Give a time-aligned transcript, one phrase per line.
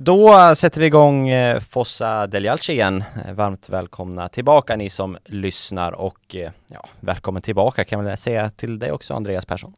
[0.00, 3.04] Då sätter vi igång eh, Fossa Deljalci igen.
[3.26, 8.50] Eh, varmt välkomna tillbaka ni som lyssnar och eh, ja, välkommen tillbaka kan jag säga
[8.50, 9.72] till dig också Andreas Persson.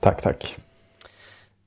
[0.00, 0.56] Tack, tack.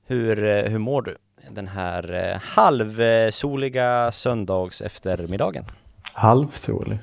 [0.06, 1.16] Hur, hur mår du
[1.50, 5.64] den här halvsoliga söndags eftermiddagen?
[6.02, 6.98] Halvsolig?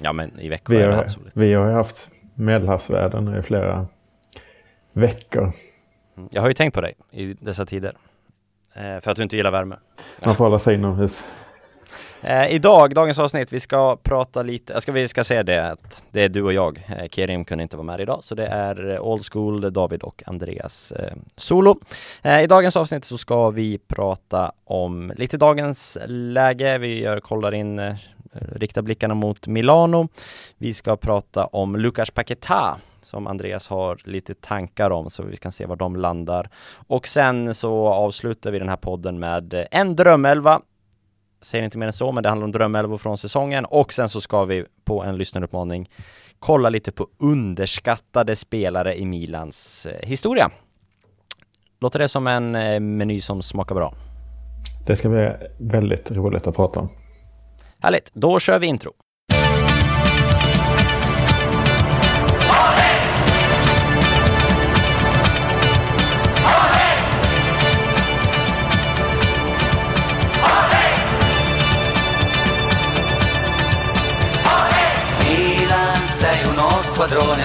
[0.00, 1.36] Ja men i veckor vi är det halvsoligt.
[1.36, 3.86] Vi har ju haft medelhavsväder nu i flera
[4.92, 5.52] veckor.
[6.16, 7.96] Mm, jag har ju tänkt på dig i dessa tider.
[8.74, 9.76] För att du inte gillar värme.
[10.24, 11.24] Man får hålla sig inomhus.
[12.24, 16.22] Eh, idag, dagens avsnitt, vi ska prata lite, ska vi ska säga det att det
[16.22, 16.84] är du och jag.
[16.88, 20.22] Eh, Kerim kunde inte vara med idag, så det är eh, Old School, David och
[20.26, 21.76] Andreas eh, solo.
[22.22, 26.78] Eh, I dagens avsnitt så ska vi prata om lite dagens läge.
[26.78, 27.94] Vi gör, kollar in, eh,
[28.32, 30.08] riktar blickarna mot Milano.
[30.58, 35.52] Vi ska prata om Lukas Paquetá som Andreas har lite tankar om så vi kan
[35.52, 36.50] se var de landar.
[36.86, 40.60] Och sen så avslutar vi den här podden med en drömelva.
[41.40, 44.20] Säger inte mer än så, men det handlar om drömelvor från säsongen och sen så
[44.20, 45.88] ska vi på en lyssnaruppmaning
[46.38, 50.50] kolla lite på underskattade spelare i Milans eh, historia.
[51.80, 53.94] Låter det som en eh, meny som smakar bra?
[54.86, 56.88] Det ska bli väldigt roligt att prata om.
[57.78, 58.92] Härligt, då kör vi intro.
[76.92, 77.44] Squadrone.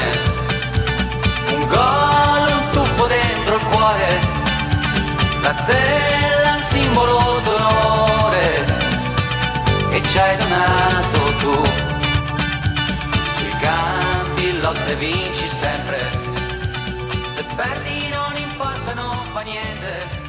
[1.54, 4.08] Un gol, un tuffo dentro il cuore,
[5.42, 8.66] la stella, un simbolo d'onore
[9.92, 11.56] che ci hai donato tu.
[13.36, 16.00] Sui campi lotte vinci sempre,
[17.28, 20.27] se perdi non importano fa niente.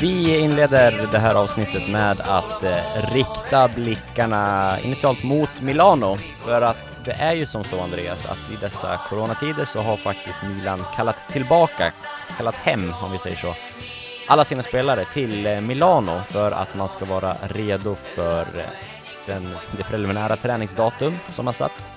[0.00, 7.04] Vi inleder det här avsnittet med att eh, rikta blickarna initialt mot Milano för att
[7.04, 11.28] det är ju som så Andreas att i dessa coronatider så har faktiskt Milan kallat
[11.28, 11.92] tillbaka,
[12.36, 13.54] kallat hem om vi säger så,
[14.28, 18.64] alla sina spelare till eh, Milano för att man ska vara redo för eh,
[19.26, 21.92] den, det preliminära träningsdatum som har satt.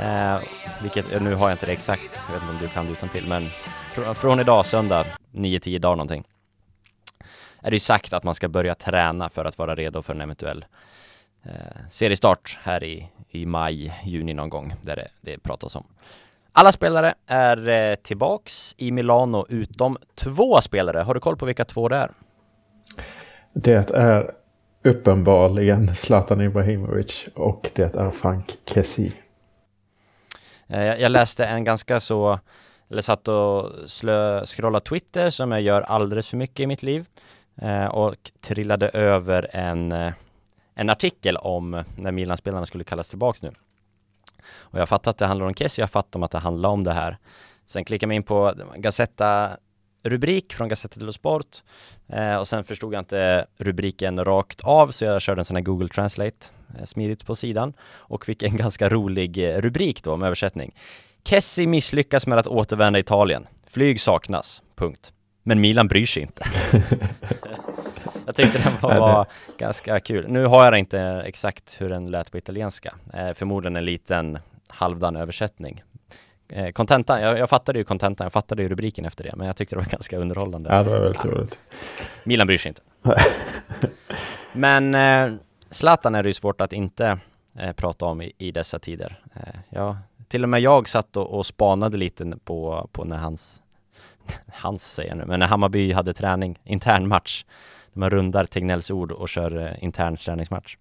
[0.00, 0.38] Eh,
[0.82, 2.92] vilket, eh, nu har jag inte det exakt, jag vet inte om du kan det
[2.92, 3.48] utan till men
[3.92, 6.24] fr från idag, söndag, 9-10 dagar någonting,
[7.62, 10.20] är det ju sagt att man ska börja träna för att vara redo för en
[10.20, 10.64] eventuell
[11.42, 11.52] eh,
[11.90, 15.86] seriestart här i, i maj, juni någon gång, där det, det pratas om.
[16.52, 20.98] Alla spelare är eh, tillbaks i Milano utom två spelare.
[20.98, 22.10] Har du koll på vilka två det är?
[23.52, 24.30] Det är
[24.84, 29.12] uppenbarligen Zlatan Ibrahimovic och det är Frank Kessie.
[30.68, 32.38] Eh, jag läste en ganska så,
[32.90, 37.06] eller satt och slö, scrollade Twitter som jag gör alldeles för mycket i mitt liv
[37.62, 40.12] Eh, och trillade över en eh,
[40.80, 43.52] en artikel om när Milan-spelarna skulle kallas tillbaks nu.
[44.52, 46.84] Och jag fattar att det handlar om Kessie, jag fattar om att det handlar om
[46.84, 47.18] det här.
[47.66, 49.56] Sen klickar man in på Gazzetta
[50.02, 51.62] rubrik från Gazzetta dello Sport
[52.08, 55.62] eh, och sen förstod jag inte rubriken rakt av så jag körde en sån här
[55.62, 56.46] Google Translate
[56.78, 60.74] eh, smidigt på sidan och fick en ganska rolig eh, rubrik då med översättning.
[61.24, 63.46] Kessie misslyckas med att återvända Italien.
[63.66, 64.62] Flyg saknas.
[64.74, 65.12] Punkt.
[65.42, 66.44] Men Milan bryr sig inte.
[68.26, 69.26] Jag tyckte den var, var
[69.58, 70.28] ganska kul.
[70.28, 72.94] Nu har jag inte exakt hur den lät på italienska.
[73.14, 75.82] Eh, förmodligen en liten halvdan översättning.
[76.48, 79.56] Eh, kontentan, jag, jag fattade ju kontentan, jag fattade ju rubriken efter det, men jag
[79.56, 80.70] tyckte det var ganska underhållande.
[80.70, 81.58] Ja, det var väldigt roligt.
[82.24, 82.82] Milan bryr sig inte.
[84.52, 85.38] men eh,
[85.70, 87.18] Zlatan är det ju svårt att inte
[87.58, 89.20] eh, prata om i, i dessa tider.
[89.34, 89.96] Eh, ja,
[90.28, 93.62] till och med jag satt och, och spanade lite på, på när hans,
[94.52, 97.44] hans säger jag nu, men när Hammarby hade träning, intern match
[97.92, 100.76] man rundar Tegnells ord och kör eh, intern träningsmatch.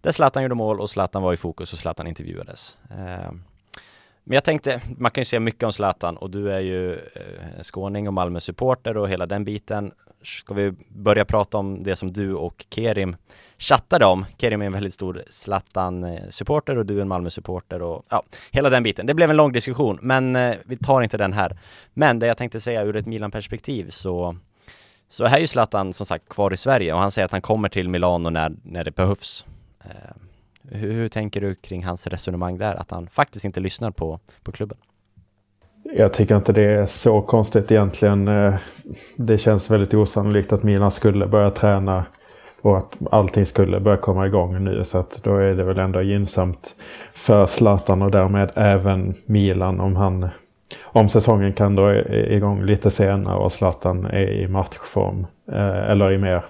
[0.00, 2.78] Där Zlatan gjorde mål och Zlatan var i fokus och Zlatan intervjuades.
[2.90, 3.32] Eh,
[4.28, 7.62] men jag tänkte, man kan ju säga mycket om Zlatan och du är ju eh,
[7.62, 9.92] skåning och Malmö-supporter och hela den biten.
[10.22, 13.16] Ska vi börja prata om det som du och Kerim
[13.58, 14.26] chattade om?
[14.38, 18.82] Kerim är en väldigt stor Zlatan-supporter och du är en Malmö-supporter och ja, hela den
[18.82, 19.06] biten.
[19.06, 21.58] Det blev en lång diskussion, men eh, vi tar inte den här.
[21.94, 24.36] Men det jag tänkte säga ur ett Milan-perspektiv så
[25.08, 27.40] så här är ju Zlatan som sagt kvar i Sverige och han säger att han
[27.40, 29.46] kommer till Milano när, när det behövs.
[29.84, 30.27] Eh,
[30.70, 34.52] hur, hur, tänker du kring hans resonemang där, att han faktiskt inte lyssnar på, på
[34.52, 34.78] klubben?
[35.82, 38.28] Jag tycker inte det är så konstigt egentligen.
[38.28, 38.54] Eh,
[39.16, 42.04] det känns väldigt osannolikt att Milan skulle börja träna
[42.62, 44.84] och att allting skulle börja komma igång nu.
[44.84, 46.74] Så att då är det väl ändå gynnsamt
[47.12, 50.28] för Zlatan och därmed även Milan om han
[50.82, 56.18] om säsongen kan dra igång lite senare och Zlatan är i matchform eh, eller i
[56.18, 56.44] mer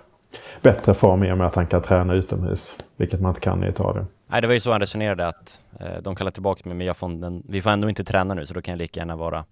[0.62, 2.76] bättre form i och med att han kan träna utomhus.
[2.96, 4.06] Vilket man inte kan i Italien.
[4.26, 6.96] Nej, det var ju så han resonerade att eh, de kallar tillbaka mig, men jag
[6.96, 9.44] får den, vi får ändå inte träna nu, så då kan jag lika gärna vara...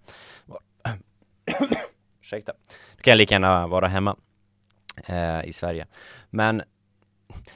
[2.20, 2.52] Ursäkta.
[2.96, 4.16] Då kan jag lika gärna vara hemma
[5.06, 5.86] eh, i Sverige.
[6.30, 6.62] Men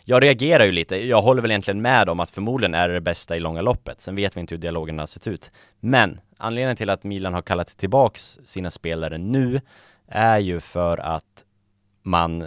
[0.04, 3.00] jag reagerar ju lite, jag håller väl egentligen med om att förmodligen är det det
[3.00, 4.00] bästa i långa loppet.
[4.00, 5.50] Sen vet vi inte hur dialogen har sett ut.
[5.80, 9.60] Men anledningen till att Milan har kallat tillbaks sina spelare nu
[10.08, 11.44] är ju för att
[12.02, 12.44] man,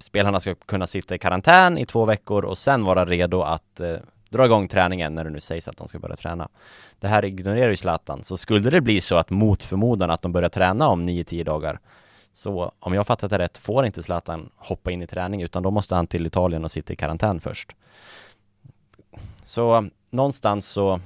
[0.00, 3.96] spelarna ska kunna sitta i karantän i två veckor och sen vara redo att eh,
[4.30, 6.48] dra igång träningen när det nu sägs att de ska börja träna.
[7.00, 10.32] Det här ignorerar ju Zlatan, så skulle det bli så att mot förmodan att de
[10.32, 11.80] börjar träna om 9-10 dagar
[12.32, 15.70] så om jag fattat det rätt får inte Zlatan hoppa in i träning utan då
[15.70, 17.76] måste han till Italien och sitta i karantän först.
[19.44, 21.00] Så någonstans så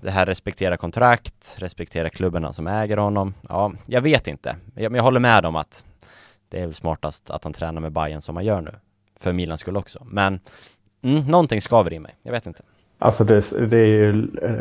[0.00, 3.34] det här respektera kontrakt, respektera klubbarna som äger honom.
[3.48, 4.56] Ja, jag vet inte.
[4.74, 5.84] Jag, men jag håller med om att
[6.50, 8.74] det är väl smartast att han tränar med Bayern som han gör nu.
[9.20, 10.06] För Milans skull också.
[10.10, 10.40] Men
[11.02, 12.14] mm, någonting skaver i mig.
[12.22, 12.62] Jag vet inte.
[12.98, 14.12] Alltså det, det, är ju,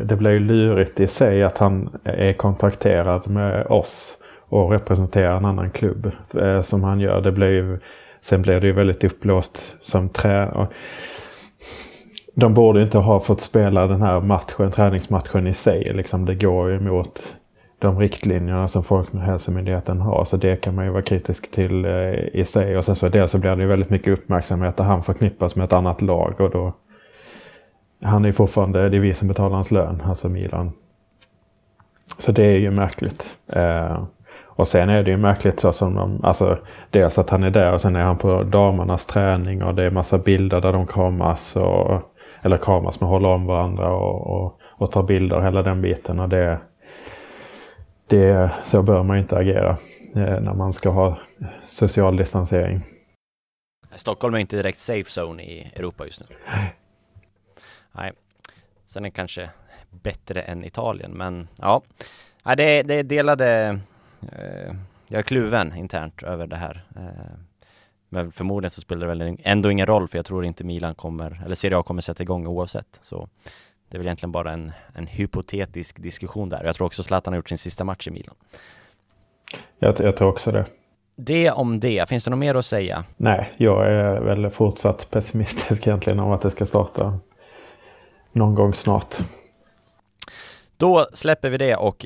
[0.03, 4.18] det blir ju lurigt i sig att han är kontrakterad med oss
[4.50, 7.21] och representerar en annan klubb eh, som han gör.
[7.21, 7.80] Det blir ju,
[8.21, 10.68] sen blir det ju väldigt uppblåst som tränare.
[12.35, 15.94] De borde inte ha fått spela den här matchen, träningsmatchen i sig.
[15.94, 17.35] Liksom det går ju emot
[17.80, 20.26] de riktlinjerna som Folkhälsomyndigheten har.
[20.26, 22.78] Så det kan man ju vara kritisk till eh, i sig.
[22.78, 25.66] Och sen så dels så blir det ju väldigt mycket uppmärksamhet där han förknippas med
[25.66, 26.42] ett annat lag.
[26.42, 26.74] Och då,
[28.04, 30.72] han är ju fortfarande, det är vi som betalar hans lön, alltså Milan.
[32.18, 33.38] Så det är ju märkligt.
[33.48, 34.04] Eh,
[34.60, 36.58] och sen är det ju märkligt så som de, alltså
[36.90, 39.92] dels att han är där och sen är han på damernas träning och det är
[39.92, 42.02] massa bilder där de kramas och,
[42.42, 46.20] eller kramas men håller om varandra och, och, och tar bilder och hela den biten
[46.20, 46.58] och det,
[48.09, 49.77] det, så bör man inte agera
[50.15, 51.19] eh, när man ska ha
[51.63, 52.79] social distansering.
[53.95, 56.35] Stockholm är inte direkt safe zone i Europa just nu.
[57.91, 58.13] Nej.
[58.85, 59.50] Sen är det kanske
[59.89, 61.81] bättre än Italien, men ja.
[62.44, 63.79] Nej, det, det är delade
[64.21, 64.73] Eh,
[65.07, 66.83] jag är kluven internt över det här.
[66.95, 67.39] Eh,
[68.09, 71.41] men förmodligen så spelar det väl ändå ingen roll för jag tror inte Milan kommer,
[71.45, 73.00] eller Serie A kommer sätta igång oavsett.
[73.01, 73.29] Så
[73.89, 76.63] det är väl egentligen bara en, en hypotetisk diskussion där.
[76.63, 78.36] Jag tror också Zlatan har gjort sin sista match i Milan.
[79.80, 80.65] Jag, jag tror också det.
[81.15, 82.09] Det om det.
[82.09, 83.03] Finns det något mer att säga?
[83.18, 87.19] Nej, jag är väl fortsatt pessimistisk egentligen om att det ska starta
[88.31, 89.15] någon gång snart.
[90.77, 92.06] Då släpper vi det och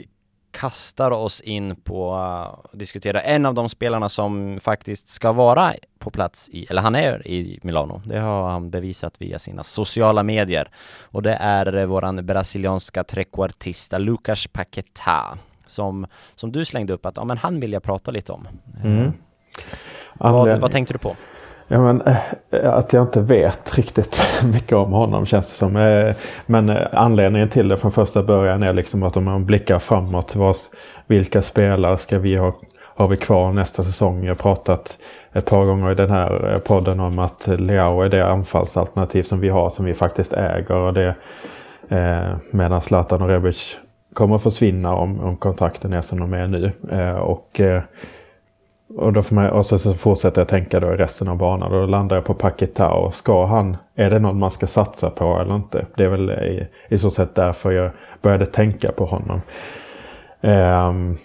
[0.53, 6.09] kastar oss in på att diskutera en av de spelarna som faktiskt ska vara på
[6.09, 8.01] plats i, eller han är i Milano.
[8.05, 10.69] Det har han bevisat via sina sociala medier.
[11.01, 17.23] Och det är våran brasilianska trequartista Lucas Paquetá som, som du slängde upp att ja,
[17.23, 18.47] men han vill jag prata lite om.
[18.83, 19.13] Mm.
[20.13, 21.15] Vad, vad tänkte du på?
[21.73, 24.21] Ja, men, eh, att jag inte vet riktigt
[24.53, 25.75] mycket om honom känns det som.
[25.75, 26.15] Eh,
[26.45, 30.35] men eh, anledningen till det från första början är liksom att om man blickar framåt.
[30.35, 30.57] Vars,
[31.07, 34.23] vilka spelare ska vi ha, har vi kvar nästa säsong?
[34.23, 34.97] Jag har pratat
[35.31, 39.49] ett par gånger i den här podden om att Leao är det anfallsalternativ som vi
[39.49, 40.75] har som vi faktiskt äger.
[40.75, 41.15] Och det,
[41.89, 43.77] eh, medan Zlatan och Rebic
[44.13, 46.71] kommer att försvinna om, om kontrakten är som de är nu.
[46.91, 47.81] Eh, och eh,
[48.95, 51.71] och, då får man, och så, så fortsätter jag tänka då i resten av banan.
[51.71, 53.11] Då landar jag på Paketao.
[53.11, 55.85] Ska han, är det någon man ska satsa på eller inte?
[55.95, 57.91] Det är väl i, i så sätt därför jag
[58.21, 59.41] började tänka på honom.
[60.41, 61.17] Um,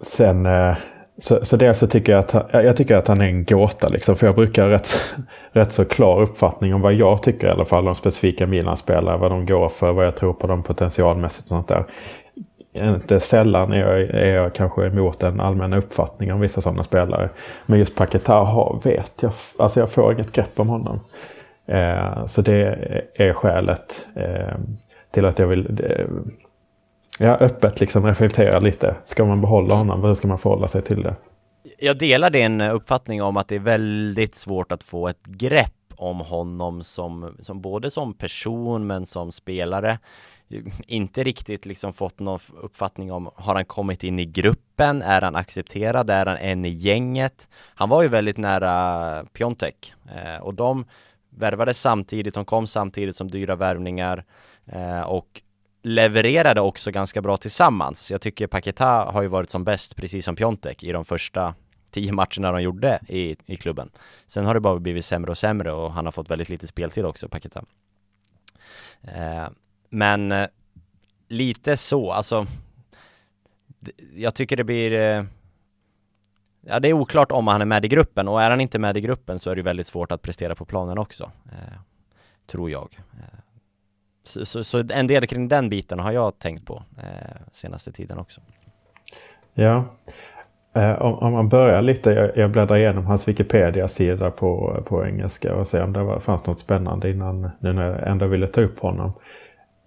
[0.00, 0.76] sen, uh,
[1.18, 3.88] så, så dels så tycker jag att, han, jag tycker att han är en gåta
[3.88, 4.16] liksom.
[4.16, 5.14] För jag brukar ha rätt,
[5.52, 9.16] rätt så klar uppfattning om vad jag tycker i alla fall om specifika Milan-spelare.
[9.16, 11.84] Vad de går för, vad jag tror på dem potentialmässigt och sånt där
[12.72, 17.30] inte sällan är jag, är jag kanske emot en allmän uppfattning om vissa sådana spelare.
[17.66, 21.00] Men just Paketa vet jag, alltså jag får inget grepp om honom.
[21.66, 22.62] Eh, så det
[23.14, 24.56] är skälet eh,
[25.10, 26.06] till att jag vill eh,
[27.18, 28.96] ja, öppet liksom reflektera lite.
[29.04, 30.04] Ska man behålla honom?
[30.04, 31.14] Hur ska man förhålla sig till det?
[31.78, 36.20] Jag delar din uppfattning om att det är väldigt svårt att få ett grepp om
[36.20, 39.98] honom som, som både som person men som spelare
[40.86, 45.02] inte riktigt liksom fått någon uppfattning om, har han kommit in i gruppen?
[45.02, 46.10] Är han accepterad?
[46.10, 47.48] Är han en i gänget?
[47.74, 50.84] Han var ju väldigt nära Piontek eh, och de
[51.30, 54.24] värvades samtidigt, de kom samtidigt som dyra värvningar
[54.66, 55.42] eh, och
[55.82, 58.10] levererade också ganska bra tillsammans.
[58.10, 61.54] Jag tycker Paketa har ju varit som bäst, precis som Piontek, i de första
[61.90, 63.90] tio matcherna de gjorde i, i klubben.
[64.26, 67.04] Sen har det bara blivit sämre och sämre och han har fått väldigt lite speltid
[67.04, 67.64] också, Paketa.
[69.02, 69.48] Eh,
[69.90, 70.46] men eh,
[71.28, 72.46] lite så, alltså
[74.14, 75.24] jag tycker det blir eh,
[76.62, 78.96] Ja det är oklart om han är med i gruppen och är han inte med
[78.96, 81.80] i gruppen så är det väldigt svårt att prestera på planen också eh,
[82.46, 82.98] Tror jag.
[83.12, 83.38] Eh,
[84.24, 88.18] så, så, så, en del kring den biten har jag tänkt på eh, senaste tiden
[88.18, 88.40] också.
[89.54, 89.84] Ja.
[90.74, 95.54] Eh, om, om, man börjar lite, jag, jag bläddrar igenom hans Wikipedia-sida på, på engelska
[95.54, 98.60] och ser om det var, fanns något spännande innan nu när jag ändå ville ta
[98.60, 99.12] upp honom.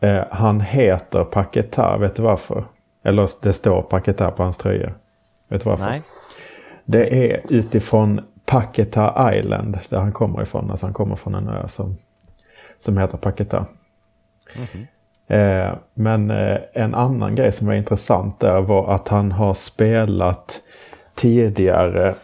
[0.04, 2.66] Eh, han heter Paketa, vet du varför?
[3.04, 4.94] Eller det står Paketa på hans tröja.
[5.48, 5.86] Vet du varför?
[5.86, 6.02] Nej.
[6.86, 10.72] Det är utifrån Paketa Island där han kommer ifrån.
[10.72, 11.98] Alltså han kommer från en ö som,
[12.80, 13.66] som heter Paketa.
[14.56, 15.68] Mm -hmm.
[15.68, 20.62] eh, men eh, en annan grej som var intressant där var att han har spelat
[21.16, 22.16] tidigare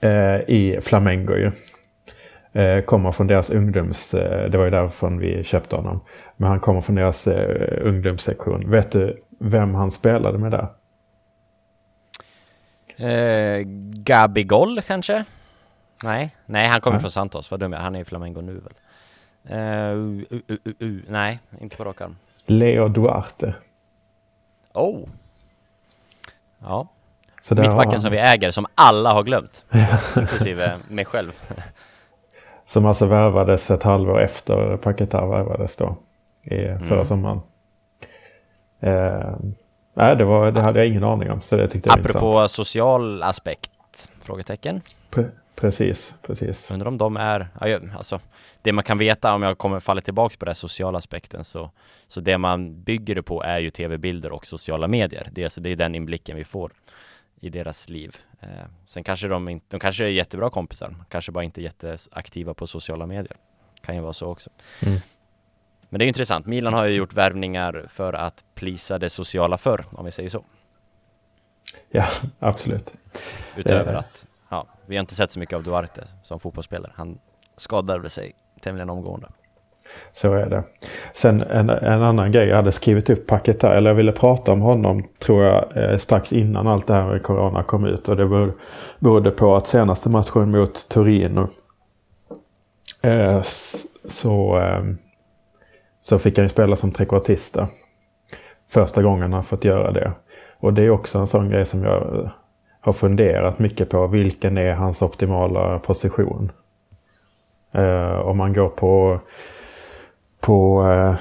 [0.00, 1.52] eh, i Flamengo ju.
[2.54, 4.14] Eh, kommer från deras ungdoms...
[4.14, 6.00] Eh, det var ju därifrån vi köpte honom.
[6.36, 8.70] Men han kommer från deras eh, ungdomssektion.
[8.70, 10.68] Vet du vem han spelade med där?
[12.96, 13.62] Eh,
[13.94, 15.24] Gabigol kanske?
[16.04, 17.00] Nej, nej han kommer nej.
[17.00, 18.72] från Santos, vad dum jag Han är i Flamengo nu väl?
[19.50, 19.96] Uh,
[20.32, 22.16] uh, uh, uh, nej, inte på rak arm.
[22.46, 23.54] Leo Duarte.
[24.72, 25.08] Oh.
[26.58, 26.88] Ja.
[27.50, 29.64] Mittbacken som vi äger, som alla har glömt.
[30.16, 31.32] inklusive mig själv.
[32.74, 35.96] Som alltså värvades ett halvår efter Paquetá värvades då.
[36.42, 37.04] I förra mm.
[37.04, 37.40] sommaren.
[38.80, 39.36] Eh,
[39.94, 41.42] Nej, det, var, det hade jag ingen aning om.
[41.42, 42.50] Så det tyckte jag Apropå intressant.
[42.50, 44.08] social aspekt?
[44.22, 44.80] Frågetecken.
[45.10, 46.70] Pre precis, precis.
[46.70, 47.48] Undrar om de är,
[47.96, 48.20] alltså
[48.62, 51.70] det man kan veta om jag kommer falla tillbaks på den sociala aspekten så,
[52.08, 55.28] så det man bygger det på är ju tv-bilder och sociala medier.
[55.32, 56.72] Det alltså, det är den inblicken vi får
[57.44, 58.16] i deras liv.
[58.40, 58.48] Eh,
[58.86, 63.06] sen kanske de inte, de kanske är jättebra kompisar, kanske bara inte jätteaktiva på sociala
[63.06, 63.36] medier.
[63.80, 64.50] Kan ju vara så också.
[64.80, 64.98] Mm.
[65.88, 66.46] Men det är intressant.
[66.46, 70.44] Milan har ju gjort värvningar för att plisa det sociala förr, om vi säger så.
[71.88, 72.06] Ja,
[72.38, 72.92] absolut.
[73.56, 73.98] Utöver eh.
[73.98, 76.92] att, ja, vi har inte sett så mycket av Duarte som fotbollsspelare.
[76.96, 77.18] Han
[77.56, 79.28] skadade sig tämligen omgående.
[80.12, 80.62] Så är det.
[81.14, 84.60] Sen en, en annan grej, jag hade skrivit upp paket eller jag ville prata om
[84.60, 88.08] honom tror jag eh, strax innan allt det här med Corona kom ut.
[88.08, 88.52] Och det
[88.98, 91.48] berodde på att senaste matchen mot Torino
[93.02, 93.42] eh,
[94.08, 94.82] så eh,
[96.04, 97.68] så fick han ju spela som trekvartista.
[98.70, 100.12] Första gången han fått göra det.
[100.58, 102.30] Och det är också en sån grej som jag eh,
[102.80, 104.06] har funderat mycket på.
[104.06, 106.52] Vilken är hans optimala position?
[107.72, 109.20] Eh, om man går på
[110.44, 111.14] på Eh,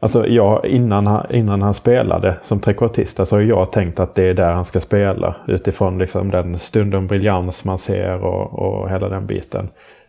[0.00, 4.22] alltså jag, innan, han, innan han spelade som trekvartist så har jag tänkt att det
[4.22, 5.36] är där han ska spela.
[5.48, 9.68] Utifrån liksom den stunden briljans man ser och, och hela den biten.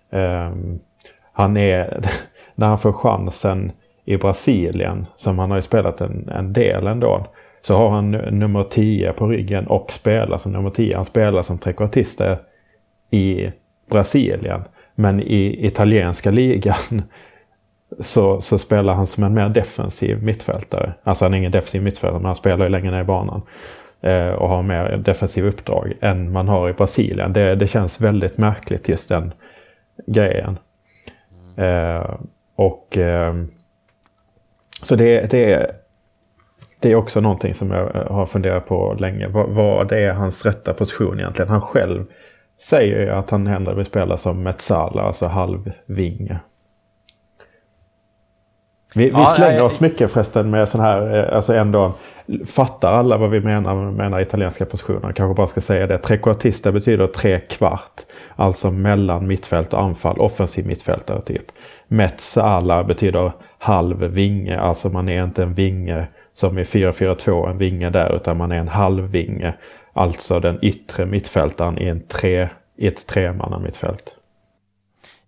[0.10, 0.52] Eh,
[1.34, 2.02] han är...
[2.56, 3.72] när han får chansen
[4.06, 7.28] i Brasilien, som han har ju spelat en, en del ändå,
[7.62, 10.96] så har han nummer 10 på ryggen och spelar som nummer 10.
[10.96, 12.22] Han spelar som trekvartist
[13.10, 13.52] i
[13.90, 14.62] Brasilien.
[14.96, 16.76] Men i italienska ligan
[18.00, 20.94] så, så spelar han som en mer defensiv mittfältare.
[21.04, 23.42] Alltså han är ingen defensiv mittfältare men han spelar ju längre ner i banan.
[24.02, 27.34] Eh, och har mer defensiv uppdrag än man har i Brasilien.
[27.34, 29.34] Det, det känns väldigt märkligt just den
[30.08, 30.58] grejen.
[31.56, 32.16] Eh,
[32.56, 33.34] och eh,
[34.84, 35.76] så det, det,
[36.80, 39.28] det är också någonting som jag eh, har funderat på länge.
[39.28, 41.52] Vad, vad är hans rätta position egentligen?
[41.52, 42.06] Han själv
[42.58, 46.40] säger ju att han hellre vill spela som Metsala, alltså halvvinge.
[48.96, 51.94] Vi, ja, vi slänger jag, oss mycket förresten med sån här, eh, alltså ändå,
[52.46, 55.12] fattar alla vad vi menar med italienska positioner?
[55.12, 55.98] Kanske bara ska säga det.
[55.98, 58.02] Trequartista betyder tre kvart.
[58.36, 61.46] Alltså mellan mittfält och anfall, offensiv mittfältare typ.
[61.88, 67.90] Metsala betyder halv vinge, alltså man är inte en vinge som i 4-4-2, en vinge
[67.90, 69.54] där, utan man är en halv vinge.
[69.94, 74.16] Alltså den yttre mittfältaren i, en tre, i ett tremanna mittfält.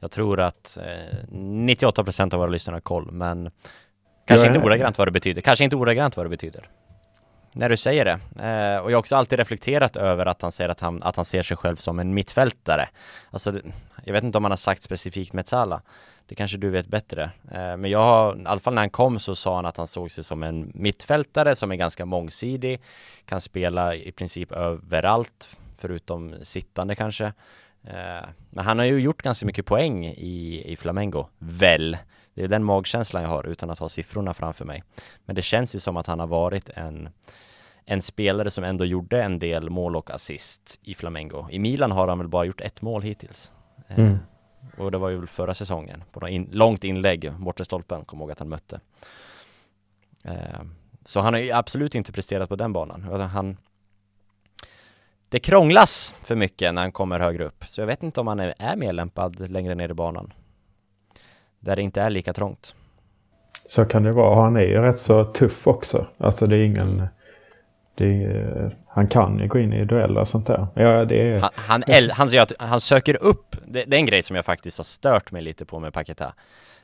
[0.03, 3.51] Jag tror att eh, 98 procent av våra lyssnare har koll, men
[4.27, 5.41] kanske inte ordagrant vad det betyder.
[5.41, 6.69] Kanske inte ordagrant vad det betyder.
[7.51, 8.11] När du säger det.
[8.47, 11.25] Eh, och jag har också alltid reflekterat över att han säger att han, att han
[11.25, 12.89] ser sig själv som en mittfältare.
[13.31, 13.53] Alltså,
[14.03, 15.81] jag vet inte om han har sagt specifikt Metsala.
[16.27, 17.23] Det kanske du vet bättre.
[17.51, 19.87] Eh, men jag har, i alla fall när han kom så sa han att han
[19.87, 22.81] såg sig som en mittfältare som är ganska mångsidig.
[23.25, 27.33] Kan spela i princip överallt, förutom sittande kanske.
[27.83, 31.97] Eh, men han har ju gjort ganska mycket poäng i, i Flamengo, väl?
[32.33, 34.83] Det är den magkänslan jag har utan att ha siffrorna framför mig.
[35.25, 37.09] Men det känns ju som att han har varit en,
[37.85, 41.47] en spelare som ändå gjorde en del mål och assist i Flamengo.
[41.51, 43.51] I Milan har han väl bara gjort ett mål hittills.
[43.87, 44.17] Eh, mm.
[44.77, 48.31] Och det var ju förra säsongen, på något in, långt inlägg bortre stolpen, kom ihåg
[48.31, 48.79] att han mötte.
[50.23, 50.61] Eh,
[51.05, 53.21] så han har ju absolut inte presterat på den banan.
[53.21, 53.57] Han,
[55.33, 57.63] det krånglas för mycket när han kommer högre upp.
[57.67, 60.33] Så jag vet inte om han är, är mer lämpad längre ner i banan.
[61.59, 62.75] Där det inte är lika trångt.
[63.69, 64.43] Så kan det vara.
[64.43, 66.07] Han är ju rätt så tuff också.
[66.17, 67.07] Alltså det är ingen...
[67.95, 70.67] Det är, han kan ju gå in i dueller och sånt där.
[70.73, 71.39] Ja, det är...
[71.39, 74.45] Han, han, äl, han, han, han söker upp, det, det, är en grej som jag
[74.45, 76.33] faktiskt har stört mig lite på med Paketa.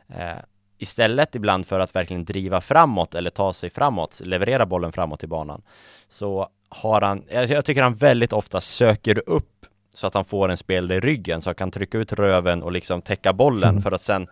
[0.07, 0.37] Eh,
[0.77, 5.27] istället ibland för att verkligen driva framåt eller ta sig framåt, leverera bollen framåt i
[5.27, 5.61] banan,
[6.07, 10.57] så har han, jag tycker han väldigt ofta söker upp så att han får en
[10.57, 13.81] spelare i ryggen så han kan trycka ut röven och liksom täcka bollen mm.
[13.81, 14.27] för att sen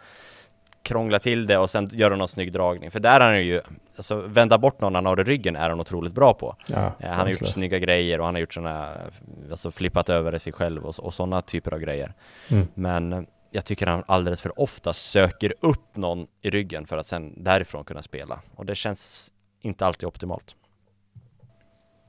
[0.83, 2.91] krångla till det och sen göra någon snygg dragning.
[2.91, 3.61] För där är han ju,
[3.95, 6.55] alltså vända bort någon han har i ryggen är han otroligt bra på.
[6.67, 8.89] Ja, eh, han har gjort snygga grejer och han har gjort sådana,
[9.51, 12.13] alltså flippat över sig själv och, och sådana typer av grejer.
[12.47, 12.67] Mm.
[12.73, 17.43] Men jag tycker han alldeles för ofta söker upp någon i ryggen för att sen
[17.43, 18.39] därifrån kunna spela.
[18.55, 20.55] Och det känns inte alltid optimalt.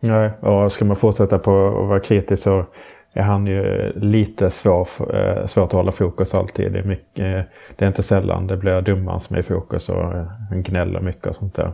[0.00, 2.64] Nej, och ska man fortsätta på att vara kritisk så
[3.12, 6.73] är han ju lite svår, eh, svårt att hålla fokus alltid.
[6.73, 9.88] Det är, mycket, eh, det är inte sällan det blir domaren som är i fokus
[9.88, 10.05] och
[10.50, 11.73] han gnäller mycket och sånt där.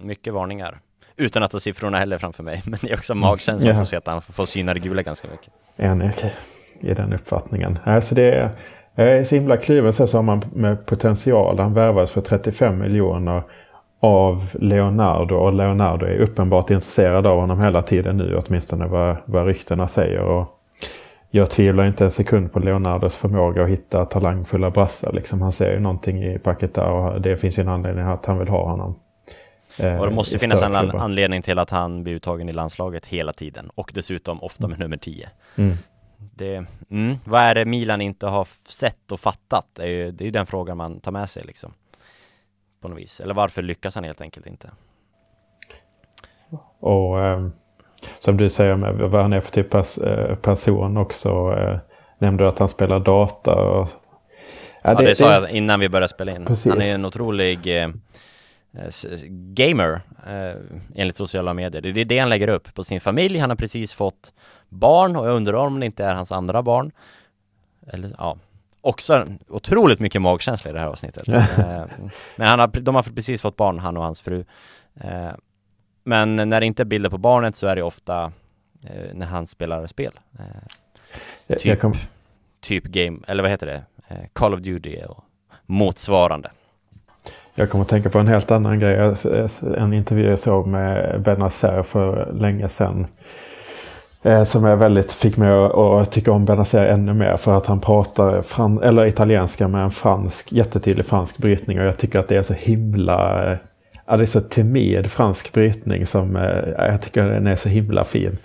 [0.00, 0.78] Mycket varningar.
[1.16, 2.62] Utan att ha siffrorna heller framför mig.
[2.66, 3.76] Men det är också magkänslan mm.
[3.76, 5.52] som ser att han får syna det gula ganska mycket.
[5.76, 6.30] Enig okay.
[6.80, 7.78] i den uppfattningen.
[7.84, 8.50] Alltså det är,
[8.94, 11.58] jag är så himla kluven så som man med potential.
[11.58, 13.42] Han värvades för 35 miljoner
[14.00, 19.46] av Leonardo och Leonardo är uppenbart intresserad av honom hela tiden nu åtminstone vad, vad
[19.46, 20.20] ryktena säger.
[20.20, 20.60] Och
[21.30, 25.12] jag tvivlar inte en sekund på Leonardos förmåga att hitta talangfulla brassar.
[25.12, 25.42] Liksom.
[25.42, 28.48] Han ser ju någonting i Paketa och det finns ju en anledning att han vill
[28.48, 28.98] ha honom.
[29.78, 33.06] Eh, och det måste finnas en an anledning till att han blir uttagen i landslaget
[33.06, 35.28] hela tiden och dessutom ofta med nummer 10.
[35.56, 35.76] Mm.
[36.16, 39.66] Det, mm, vad är det Milan inte har sett och fattat?
[39.72, 41.72] Det är ju, det är ju den frågan man tar med sig liksom.
[42.86, 43.20] På något vis.
[43.20, 44.70] Eller varför lyckas han helt enkelt inte?
[46.80, 47.48] Och eh,
[48.18, 51.28] som du säger med vad han är för typ av eh, person också.
[51.58, 51.78] Eh,
[52.18, 53.54] nämnde du att han spelar data?
[53.54, 53.88] Och,
[54.82, 56.44] ja, det, ja, det sa jag innan vi började spela in.
[56.44, 56.72] Precis.
[56.72, 57.88] Han är en otrolig eh,
[59.30, 60.56] gamer eh,
[60.94, 61.82] enligt sociala medier.
[61.82, 63.38] Det är det han lägger upp på sin familj.
[63.38, 64.32] Han har precis fått
[64.68, 66.92] barn och jag undrar om det inte är hans andra barn.
[67.86, 68.36] Eller ja,
[68.86, 71.28] också otroligt mycket magkänsla i det här avsnittet.
[71.28, 71.84] eh,
[72.36, 74.44] men han har, de har precis fått barn, han och hans fru.
[75.00, 75.30] Eh,
[76.04, 78.32] men när det inte är bilder på barnet så är det ofta
[78.84, 80.12] eh, när han spelar spel.
[81.58, 81.94] Typ, kom...
[82.60, 83.82] typ game, eller vad heter det?
[84.32, 85.24] Call of Duty och
[85.66, 86.50] motsvarande.
[87.54, 89.14] Jag kommer att tänka på en helt annan grej.
[89.76, 93.06] En intervju jag såg med Benazer för länge sedan.
[94.26, 97.80] Eh, som jag väldigt fick mig att tycka om Benazer ännu mer för att han
[97.80, 102.36] pratar fran eller italienska med en fransk, jättetydlig fransk brytning och jag tycker att det
[102.36, 103.58] är så himla eh,
[104.06, 108.04] Ja, det är så timid fransk brytning som eh, jag tycker den är så himla
[108.04, 108.38] fin.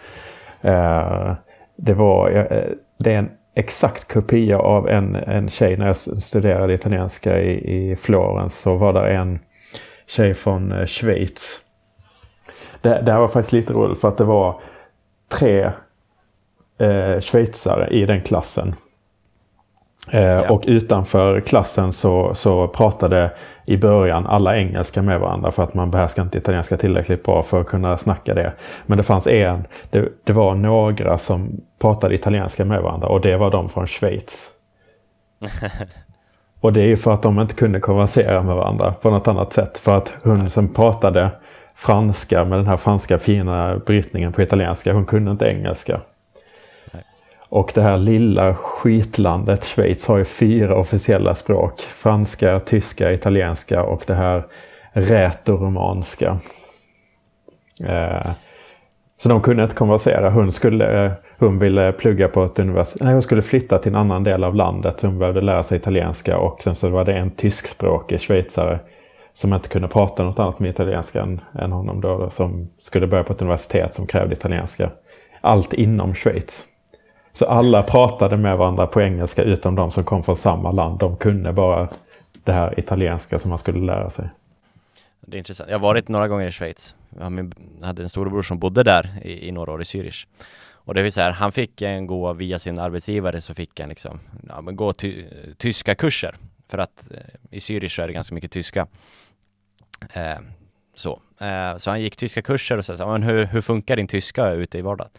[0.62, 1.34] Eh,
[1.76, 2.64] det var, eh,
[2.98, 7.96] det är en exakt kopia av en, en tjej när jag studerade italienska i, i
[7.96, 9.40] Florens så var det en
[10.08, 11.60] tjej från eh, Schweiz.
[12.82, 14.60] Det, det här var faktiskt lite roligt för att det var
[15.32, 15.72] tre
[16.78, 18.76] eh, schweizare i den klassen.
[20.12, 20.50] Eh, ja.
[20.50, 23.32] Och utanför klassen så, så pratade
[23.66, 27.62] i början alla engelska med varandra för att man behärskar inte italienska tillräckligt bra för
[27.62, 28.54] att kunna snacka det.
[28.86, 33.38] Men det fanns en, det, det var några som pratade italienska med varandra och det
[33.38, 34.50] var de från Schweiz.
[36.62, 39.54] och det är ju för att de inte kunde konversera med varandra på något annat
[39.54, 39.78] sätt.
[39.78, 41.30] För att hon som pratade
[41.82, 46.02] franska med den här franska fina brytningen på italienska, hon kunde inte engelska.
[47.50, 51.80] Och det här lilla skitlandet Schweiz har ju fyra officiella språk.
[51.80, 54.44] Franska, tyska, italienska och det här
[54.92, 56.40] rätoromanska.
[57.84, 58.32] Eh,
[59.18, 60.30] så de kunde inte konversera.
[60.30, 63.04] Hon, skulle, hon ville plugga på ett universitet.
[63.04, 65.02] Nej, hon skulle flytta till en annan del av landet.
[65.02, 68.80] Hon behövde lära sig italienska och sen så var det en tyskspråkig schweizare
[69.34, 73.24] som inte kunde prata något annat med italienska än, än honom då, som skulle börja
[73.24, 74.92] på ett universitet som krävde italienska.
[75.42, 76.66] Allt inom Schweiz.
[77.34, 81.00] Så alla pratade med varandra på engelska utom de som kom från samma land.
[81.00, 81.90] De kunde bara
[82.44, 84.30] det här italienska som man skulle lära sig.
[85.22, 85.70] Det är intressant.
[85.70, 86.96] Jag har varit några gånger i Schweiz.
[87.20, 90.28] Jag hade en storebror som bodde där i, i några år i Zürich.
[90.84, 94.20] Och det vill säga, han fick en gå via sin arbetsgivare så fick han liksom
[94.50, 95.24] ja, men gå ty
[95.58, 96.36] tyska kurser.
[96.72, 97.18] För att eh,
[97.50, 98.88] i Zürich är det ganska mycket tyska.
[100.14, 100.40] Eh,
[100.96, 101.22] så.
[101.40, 104.78] Eh, så han gick tyska kurser och sa, men hur, hur funkar din tyska ute
[104.78, 105.12] i vardagen?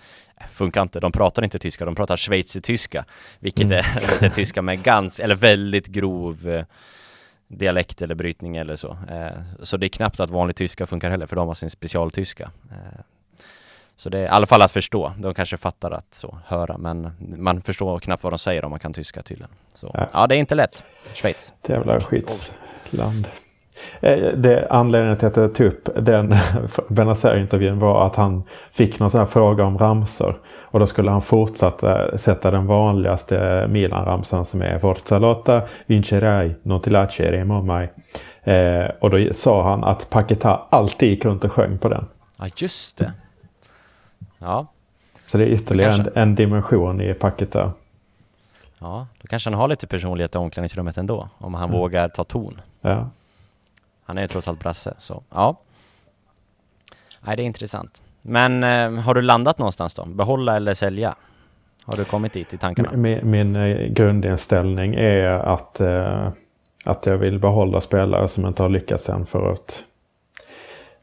[0.51, 1.01] funkar inte.
[1.01, 3.05] De pratar inte tyska, de pratar schweizertyska,
[3.39, 3.79] vilket mm.
[3.79, 3.85] är,
[4.25, 6.65] är tyska med ganska, eller väldigt grov eh,
[7.49, 8.97] dialekt eller brytning eller så.
[9.11, 12.51] Eh, så det är knappt att vanlig tyska funkar heller, för de har sin specialtyska.
[12.71, 13.01] Eh,
[13.97, 15.13] Så det är i alla fall att förstå.
[15.19, 18.81] De kanske fattar att så höra, men man förstår knappt vad de säger om man
[18.81, 19.51] kan tyska tydligen.
[19.75, 20.07] Så Ja.
[20.13, 20.85] ja, det är inte lätt.
[21.15, 21.55] Schweiz.
[21.69, 23.29] Jävla skitsland.
[24.01, 26.35] Eh, Det, anledningen till att jag tog upp den
[26.89, 30.41] Benazer-intervjun var att han fick någon sån här fråga om ramsor.
[30.61, 36.81] Och då skulle han fortsätta sätta den vanligaste Milan-ramsan som är Forza Lotta, Vincerai, non
[36.81, 37.89] ti lasciare mai.
[38.45, 42.05] Eh, och då sa han att Paketa alltid gick runt och sjöng på den.
[42.39, 43.13] Ja, just det.
[44.43, 44.67] Ja,
[45.27, 46.21] Så det är ytterligare en, Kanske.
[46.21, 47.73] en dimension i Paketa.
[48.79, 52.61] ja, då kanske han har lite personlighet i omklädningsrummet ändå, om han vågar ta ton.
[52.81, 53.09] Ja.
[54.05, 55.57] Han är ju trots allt brasse, så ja.
[57.21, 58.03] Nej, det är intressant.
[58.23, 60.05] Men eh, har du landat någonstans då?
[60.05, 61.15] Behålla eller sälja?
[61.85, 62.93] Har du kommit dit i tankarna?
[62.93, 66.29] Min, min eh, grundinställning är att, eh,
[66.85, 69.85] att jag vill behålla spelare som inte har lyckats än för att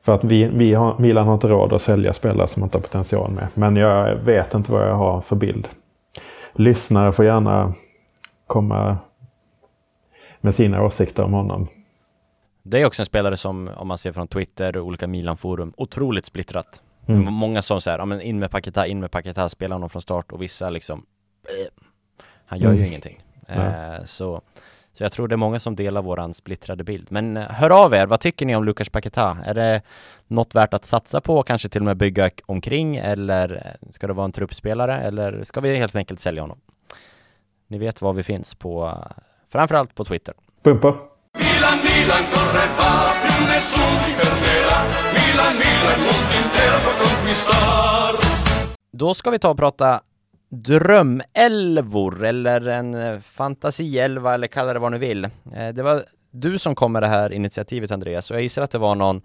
[0.10, 2.82] för att vi, vi har, Milan har inte råd att sälja spelare som inte har
[2.82, 3.48] potential med.
[3.54, 5.68] Men jag vet inte vad jag har för bild.
[6.54, 7.74] Lyssnare får gärna
[8.48, 8.98] komma
[10.42, 11.68] med sina åsikter om honom.
[12.64, 16.26] Det är också en spelare som, om man ser från Twitter och olika Milan-forum, otroligt
[16.26, 16.82] splittrat.
[17.08, 17.34] Mm.
[17.34, 20.32] Många som säger, ja men in med Paketa, in med Paketa, spela honom från start
[20.32, 21.06] och vissa liksom,
[21.44, 21.84] eh,
[22.46, 22.88] han gör ju Mm.
[22.88, 23.22] ingenting.
[23.48, 24.42] Eh, så,
[25.00, 27.08] så jag tror det är många som delar våran splittrade bild.
[27.12, 29.38] Men eh, hör av er, vad tycker ni om Lukas Paketa?
[29.46, 29.82] Är det
[30.28, 34.14] något värt att satsa på, kanske till och med bygga omkring, eller eh, ska det
[34.14, 36.60] vara en truppspelare, eller ska vi helt enkelt sälja honom?
[37.68, 40.34] Ni vet var vi finns på, eh, framförallt på Twitter.
[40.64, 40.94] Bumper!
[41.38, 44.80] Milan, Milan, corre va, più nessuno ti fermerà.
[45.16, 48.16] Milan, Milan, mondo intero può conquistar.
[48.92, 50.02] Då ska vi ta och prata
[50.50, 55.26] drömälvor eller en eh, fantasielva eller kalla det vad ni vill.
[55.26, 58.72] Eh, det var du som kom med det här initiativet Andreas och jag gissar att
[58.72, 59.22] det var någon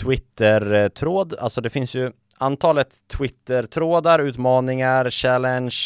[0.00, 5.76] Twitter-tråd, alltså det finns ju antalet Twitter-trådar, utmaningar, challenge,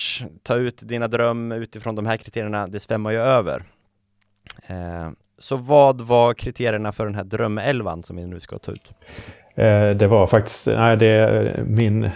[0.43, 3.63] ta ut dina dröm utifrån de här kriterierna, det svämmar ju över.
[4.67, 8.91] Eh, så vad var kriterierna för den här drömelvan som vi nu ska ta ut?
[9.99, 12.11] Det var faktiskt, nej det är min,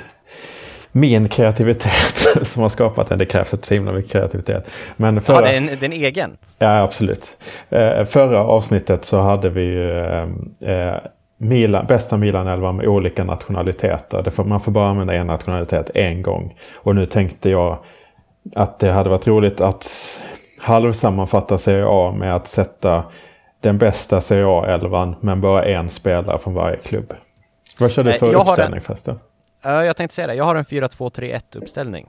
[0.96, 3.18] min kreativitet som har skapat den.
[3.18, 4.70] Det krävs ett himla mycket kreativitet.
[4.96, 6.36] Men Ja, förra, det är en, det är en egen.
[6.58, 7.36] Ja, absolut.
[7.70, 10.28] Eh, förra avsnittet så hade vi ju eh,
[10.60, 10.94] eh,
[11.38, 14.30] Milan, bästa Milan-elva med olika nationaliteter.
[14.30, 16.54] Får, man får bara använda en nationalitet en gång.
[16.74, 17.78] Och nu tänkte jag
[18.54, 19.88] att det hade varit roligt att
[20.60, 23.04] halvsammanfatta Serie A med att sätta
[23.60, 27.14] den bästa Serie A-elvan men bara en spelare från varje klubb.
[27.78, 29.18] Vad kör du Eh, för jag uppställning förresten?
[29.62, 30.34] Ja, jag tänkte säga det.
[30.34, 32.06] Jag har en 4-2-3-1 uppställning.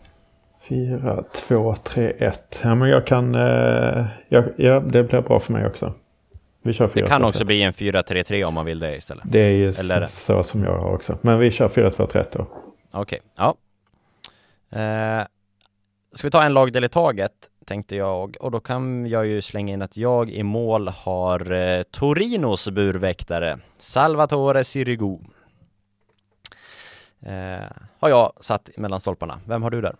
[0.69, 2.59] 4, 2, 3, 1.
[2.63, 3.35] Ja, men jag kan...
[3.35, 5.93] Eh, jag, ja, det blir bra för mig också.
[6.63, 7.45] Vi kör 4, Det kan 2, också 3.
[7.45, 9.23] bli en 4-3-3 om man vill det istället.
[9.27, 11.17] Det är ju Eller- så, som jag har också.
[11.21, 12.47] Men vi kör 4, 2, 3 då.
[12.91, 13.55] Okej, ja.
[14.79, 15.25] Eh,
[16.13, 17.31] ska vi ta en lagdel i taget,
[17.65, 18.37] tänkte jag.
[18.39, 23.57] Och då kan jag ju slänga in att jag i mål har eh, Torinos burväktare,
[23.77, 25.17] Salvatore Sirigu.
[27.25, 27.67] Eh,
[27.99, 29.39] har jag satt mellan stolparna.
[29.45, 29.95] Vem har du där?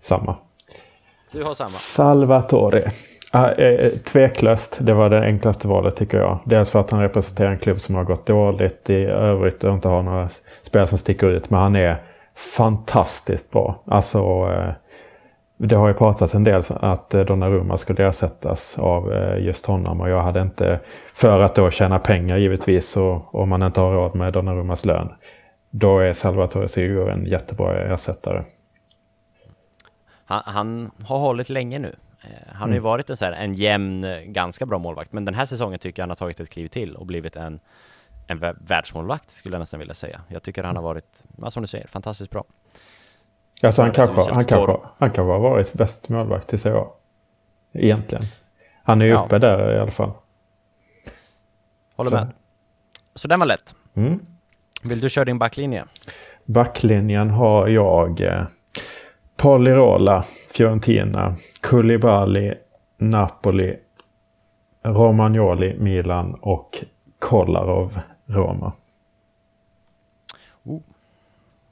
[0.00, 0.36] Samma.
[1.32, 1.70] Du har samma.
[1.70, 2.90] Salvatore.
[3.32, 4.78] Ah, eh, tveklöst.
[4.80, 6.38] Det var det enklaste valet tycker jag.
[6.44, 9.88] Dels för att han representerar en klubb som har gått dåligt i övrigt och inte
[9.88, 10.28] har några
[10.62, 11.50] spelare som sticker ut.
[11.50, 12.02] Men han är
[12.36, 13.82] fantastiskt bra.
[13.86, 14.72] Alltså, eh,
[15.56, 20.00] det har ju pratats en del att eh, Donnarumma skulle ersättas av eh, just honom.
[20.00, 20.80] Och jag hade inte,
[21.14, 25.08] för att då tjäna pengar givetvis och om man inte har råd med Donnarummas lön.
[25.70, 28.44] Då är Salvatore Sigur en jättebra ersättare.
[30.24, 31.96] Han, han har hållit länge nu.
[32.20, 35.12] Eh, Han har ju varit en, så här, en jämn, ganska bra målvakt.
[35.12, 37.60] Men den här säsongen tycker jag han har tagit ett kliv till och blivit en,
[38.26, 40.20] en vä- världsmålvakt skulle jag nästan vilja säga.
[40.28, 42.44] Jag tycker han har varit, som du säger, fantastiskt bra.
[43.62, 46.86] Alltså han kanske, han, kanske, han kanske har varit bäst målvakt i Serie A.
[47.72, 48.24] Egentligen.
[48.84, 49.24] Han är ju Ja.
[49.24, 50.12] uppe där i alla fall.
[51.96, 52.16] Håller Så.
[52.16, 52.28] med.
[53.14, 53.74] Så den var lätt.
[53.94, 54.26] Mm.
[54.84, 55.84] Vill du köra din backlinje?
[56.44, 58.44] Backlinjen har jag eh,
[59.36, 62.54] Polirola, Fiorentina, Koulibaly,
[62.98, 63.76] Napoli,
[64.82, 66.84] Romagnoli, Milan och
[67.18, 68.72] Kolarov, Roma.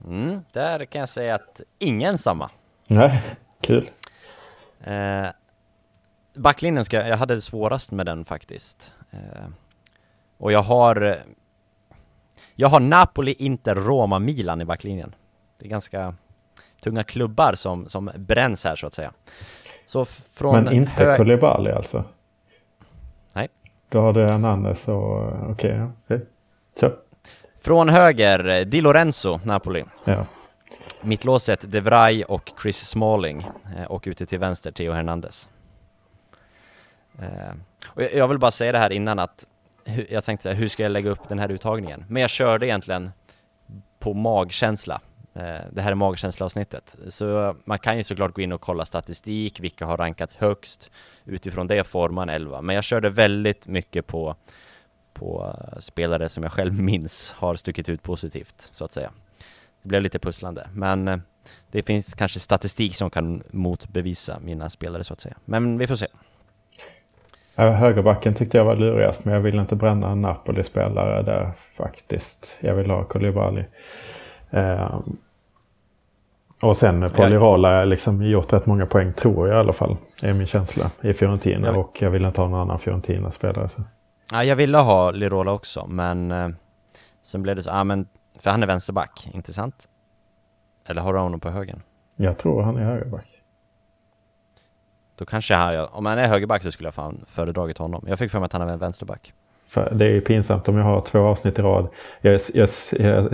[0.06, 2.50] Mm, där kan jag säga att ingen samma.
[2.88, 3.22] Nej,
[3.60, 3.90] kul.
[4.84, 5.26] Eh,
[6.34, 8.92] backlinjen ska, jag hade det svårast med den faktiskt.
[9.10, 9.48] Eh,
[10.38, 11.16] och jag har
[12.58, 15.14] Jag har Napoli, Inter, Roma, Milan i backlinjen.
[15.58, 16.14] Det är ganska
[16.82, 19.12] tunga klubbar som, som bränns här så att säga.
[19.86, 21.16] Så från Men inte hög...
[21.16, 22.04] Koulibaly alltså?
[23.32, 23.48] Nej.
[23.88, 26.26] Då har du Hernandez och okej, ja, okej.
[26.80, 26.96] Kör.
[27.60, 29.84] Från höger, Di Lorenzo, Napoli.
[30.04, 30.26] Ja.
[31.02, 33.46] Mittlåset, De Vrij och Chris Smalling.
[33.76, 35.48] Eh, och ute till vänster, Theo Hernandez.
[37.18, 37.54] Eh,
[37.88, 39.46] och jag- vill bara säga det här innan att
[40.08, 42.04] jag tänkte så här, hur ska jag lägga upp den här uttagningen?
[42.08, 43.10] Men jag körde egentligen
[43.98, 45.00] på magkänsla.
[45.34, 46.96] Eh, det här är magkänsla-avsnittet.
[47.08, 50.90] Så man kan ju såklart gå in och kolla statistik, vilka har rankats högst.
[51.24, 52.62] Utifrån det formar man 11.
[52.62, 54.36] Men jag körde väldigt mycket på,
[55.12, 59.10] på eh, spelare som jag själv minns har stuckit ut positivt, så att säga.
[59.82, 61.18] Det blev lite pusslande, men eh,
[61.70, 65.36] det finns kanske statistik som kan motbevisa mina spelare så att säga.
[65.44, 66.06] Men vi får se.
[67.56, 72.56] Högerbacken tyckte jag var lurigast men jag vill inte bränna en Napoli-spelare där faktiskt.
[72.60, 73.64] Jag vill ha Koulibaly.
[74.50, 75.00] Eh,
[76.62, 79.96] och sen Polirola har liksom gjort rätt många poäng tror jag i alla fall.
[80.22, 83.68] är min känsla i Fiorentina Jag- och jag vill inte ha någon annan Fiorentina-spelare.
[84.32, 86.48] Ja, jag ville ha Lirola också, men eh,
[87.22, 88.06] sen blev det så, ja men,
[88.40, 89.88] för han är vänsterback, inte sant?
[90.88, 91.82] Eller har du honom på högen?
[92.16, 93.26] Jag tror han är högerback.
[95.16, 98.04] Då kanske jag, om han är högerback så skulle jag fan föredragit honom.
[98.08, 99.32] Jag fick för mig att han är en vänsterback.
[99.68, 101.88] För det är ju pinsamt om jag har två avsnitt i rad.
[102.20, 103.22] Jag, jag, jag,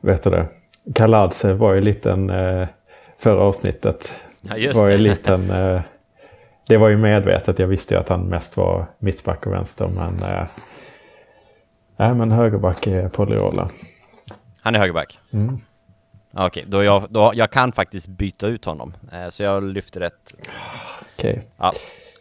[0.00, 0.46] vet du det?
[0.94, 2.68] Kaladze var ju liten eh,
[3.18, 4.14] förra avsnittet.
[4.40, 5.80] Ja, var ju liten, eh,
[6.66, 7.58] det var ju medvetet.
[7.58, 9.88] Jag visste ju att han mest var mittback och vänster.
[9.88, 10.46] Men, eh,
[11.96, 13.70] nej, men högerback är Polirola.
[14.60, 15.18] Han är högerback?
[15.30, 15.60] Mm.
[16.34, 18.94] Okej, då, jag, då jag kan faktiskt byta ut honom.
[19.12, 20.34] Eh, så jag lyfter ett...
[21.16, 21.46] Okej.
[21.56, 21.72] Ja.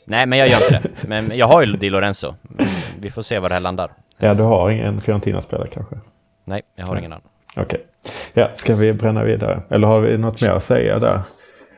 [0.06, 1.08] Nej, men jag gör inte det.
[1.08, 2.36] Men jag har ju Di Lorenzo.
[2.60, 3.92] Mm, Vi får se var det här landar.
[4.18, 5.96] Ja, du har ingen Fiorentina-spelare kanske?
[6.44, 7.28] Nej, jag har ingen annan.
[7.58, 7.86] Okej.
[8.34, 9.62] Ja, ska vi bränna vidare?
[9.70, 11.22] Eller har vi något mer att säga där?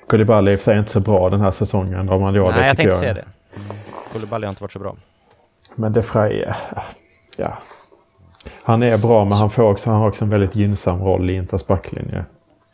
[0.07, 2.09] Koulibaly i och för sig inte så bra den här säsongen.
[2.09, 3.25] Romagnoli Nej, jag tycker tänkte säga det.
[4.11, 4.95] Koulibaly har inte varit så bra.
[5.75, 6.55] Men De eh,
[7.37, 7.57] ja.
[8.51, 11.35] Han är bra men han, får också, han har också en väldigt gynnsam roll i
[11.35, 12.25] Inters backlinje.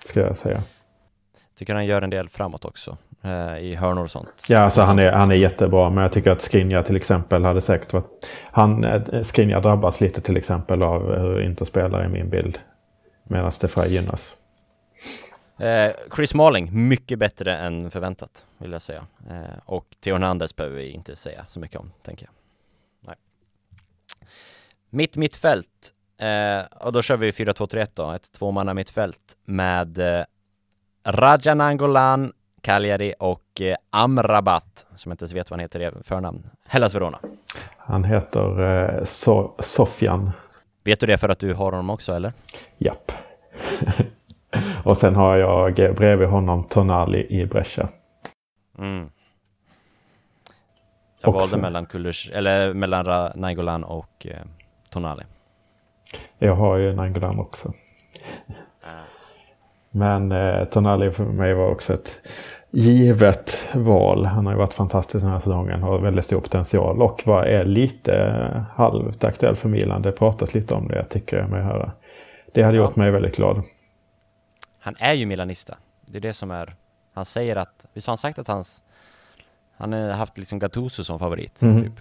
[0.06, 0.64] Ska jag säga.
[1.58, 2.98] Tycker han gör en del framåt också.
[3.22, 4.46] Eh, I hörnor och sånt.
[4.50, 5.90] Ja, alltså han är, han är jättebra.
[5.90, 8.30] Men jag tycker att Skriniar till exempel hade säkert varit...
[8.52, 12.60] Han, eh, Skriniar drabbas lite till exempel av hur Inter spelar i min bild.
[13.24, 14.36] Medan Vrij gynnas.
[15.60, 19.06] Eh, Chris Smalling, mycket bättre än förväntat, vill jag säga.
[19.30, 22.39] Eh, och Theo Hernandez behöver vi inte säga så mycket om, tänker jag.
[24.90, 30.26] Mitt mittfält, eh, och då kör vi 4-2-3-1 då, ett tvåmanna mittfält med eh,
[31.06, 36.04] Raja Nangolan, Cagliari och eh, Amrabat, som jag inte ens vet vad han heter i
[36.04, 37.20] förnamn, Hellas Verona.
[37.78, 40.32] Han heter eh, so Sofian.
[40.84, 42.34] Vet du det för att du har honom också, eller?
[42.78, 43.12] Japp.
[44.84, 47.90] och sen har jag bredvid honom Tonali i Brescia.
[48.78, 49.10] Mm.
[51.22, 51.40] Jag Också.
[51.40, 54.42] valde mellan Kullers, eller mellan Nainggolan och eh,
[54.90, 55.24] Tonali.
[56.38, 57.74] Jag har ju Nangolan också.
[59.92, 62.16] Men eh, Tonali för mig var också ett
[62.72, 64.26] givet val.
[64.26, 65.84] Han har ju varit fantastisk den här säsongen.
[65.84, 70.02] Har väldigt stor potential och var, är lite eh, halvt aktuell för Milan.
[70.02, 71.92] Det pratas lite om det, jag tycker jag mig höra.
[72.54, 73.64] Det hade gjort mig väldigt glad.
[74.80, 75.78] Han är ju milanista.
[76.06, 76.76] Det är det som är...
[77.14, 77.86] Han säger att...
[77.94, 78.84] Visst har han sagt att hans...
[79.78, 81.84] Han har haft liksom Gattuso som favorit, Mhm.
[81.84, 81.94] typ.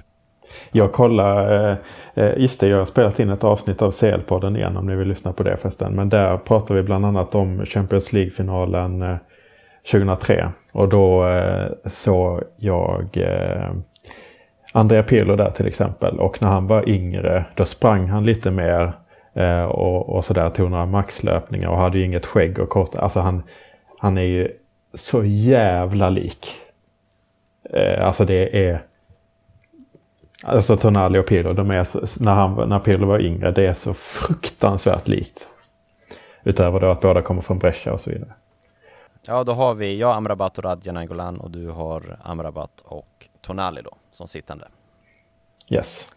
[0.72, 1.76] Jag kollar, eh,
[2.14, 5.08] eh, just det, jag har spelat in ett avsnitt av CL-podden igen om ni vill
[5.08, 5.92] lyssna på det förresten.
[5.92, 9.16] Men där pratar vi bland annat om Champions League-finalen eh,
[9.92, 10.52] 2003.
[10.72, 13.72] Och då eh, såg jag eh,
[14.72, 16.18] Andrea Pirlo där till exempel.
[16.18, 18.92] Och när han var yngre då sprang han lite mer
[19.34, 22.96] eh, och, och sådär tog några maxlöpningar och hade ju inget skägg och kort.
[22.96, 23.42] Alltså han,
[23.98, 24.48] han är ju
[24.94, 26.46] så jävla lik.
[27.70, 28.80] Eh, alltså det är
[30.42, 33.72] Alltså Tonali och Pirlo, de är så, när, han, när Pirlo var yngre, det är
[33.72, 35.48] så fruktansvärt likt.
[36.44, 38.32] Utöver då att båda kommer från Brescia och så vidare.
[39.26, 43.82] Ja, då har vi jag, Amrabat och Radja Nainggolan och du har Amrabat och Tonali
[43.82, 44.68] då, som sittande.
[45.70, 46.08] Yes.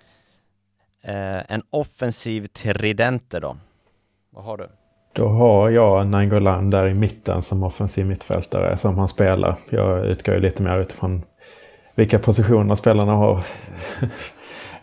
[1.04, 3.58] Eh, en offensiv tridente då.
[4.30, 4.68] Vad har du?
[5.14, 9.58] Då har jag Nangolan där i mitten som offensiv mittfältare som han spelar.
[9.70, 11.24] Jag utgår ju lite mer utifrån
[12.02, 13.44] vilka positioner spelarna har.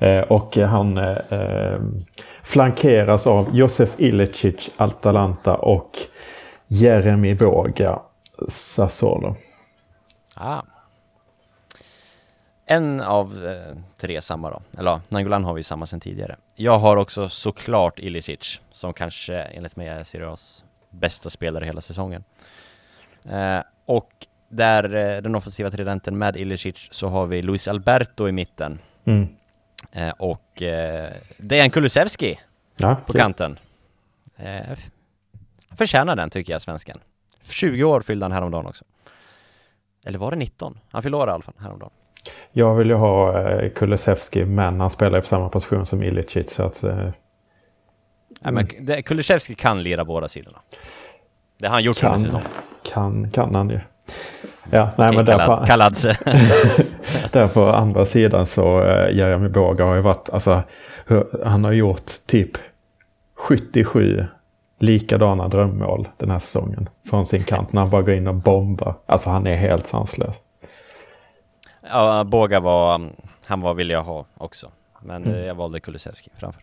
[0.01, 1.81] Eh, och han eh, eh,
[2.43, 5.91] flankeras av Josef Ilicic, Altalanta och
[6.67, 7.99] Jeremy Boga,
[8.49, 9.37] Sassuolo.
[10.35, 10.63] Ah.
[12.67, 14.61] En av eh, tre samma då.
[14.79, 16.37] Eller ja, Nangolan har vi samma sen tidigare.
[16.55, 21.81] Jag har också såklart Ilicic, som kanske enligt mig är Serie A's bästa spelare hela
[21.81, 22.25] säsongen.
[23.25, 24.13] Eh, och
[24.49, 28.79] där eh, den offensiva tridenten med Ilicic så har vi Luis Alberto i mitten.
[29.05, 29.29] Mm.
[29.93, 32.41] Eh, och eh, Dejan Kulusevski
[32.77, 33.21] Ja, på kul.
[33.21, 33.59] kanten.
[34.37, 34.79] Eh,
[35.77, 36.99] förtjänar den tycker jag, svensken.
[37.43, 38.85] 20 år fyllde han häromdagen också.
[40.07, 40.79] Eller var det 19?
[40.91, 41.91] Han fyllde år i alla fall häromdagen.
[42.53, 46.53] Jag vill ju ha eh, Kulusevski men han spelar ju på samma position som Ilicic
[46.53, 46.83] så att...
[46.85, 47.11] Eh,
[48.41, 50.59] Nej, men det, Kulusevski kan lira båda sidorna.
[51.59, 52.47] Det har han gjort under kan, säsongen.
[52.93, 53.81] kan, kan han ju.
[54.71, 56.17] Ja, nej Okej, men där Kallad-
[57.33, 60.63] där på andra sidan så eh, Jeremy Boga har ju varit, alltså
[61.45, 62.51] han har gjort typ
[63.37, 64.27] 77
[64.79, 66.89] likadana drömmål den här säsongen.
[67.11, 68.95] Från sin kant när han bara går in och bombar.
[69.07, 70.37] Alltså han är helt sanslös.
[71.91, 73.01] ja, Båga var,
[73.47, 74.71] han var vill jag ha också.
[75.01, 75.39] Men Mm.
[75.39, 76.63] eh, jag valde Kulusevski framför.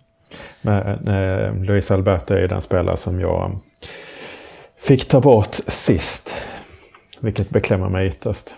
[0.62, 3.60] Men eh, Luis Alberto är ju den spelare som jag
[4.80, 6.36] fick ta bort sist.
[7.20, 8.56] Vilket beklämmer mig ytterst.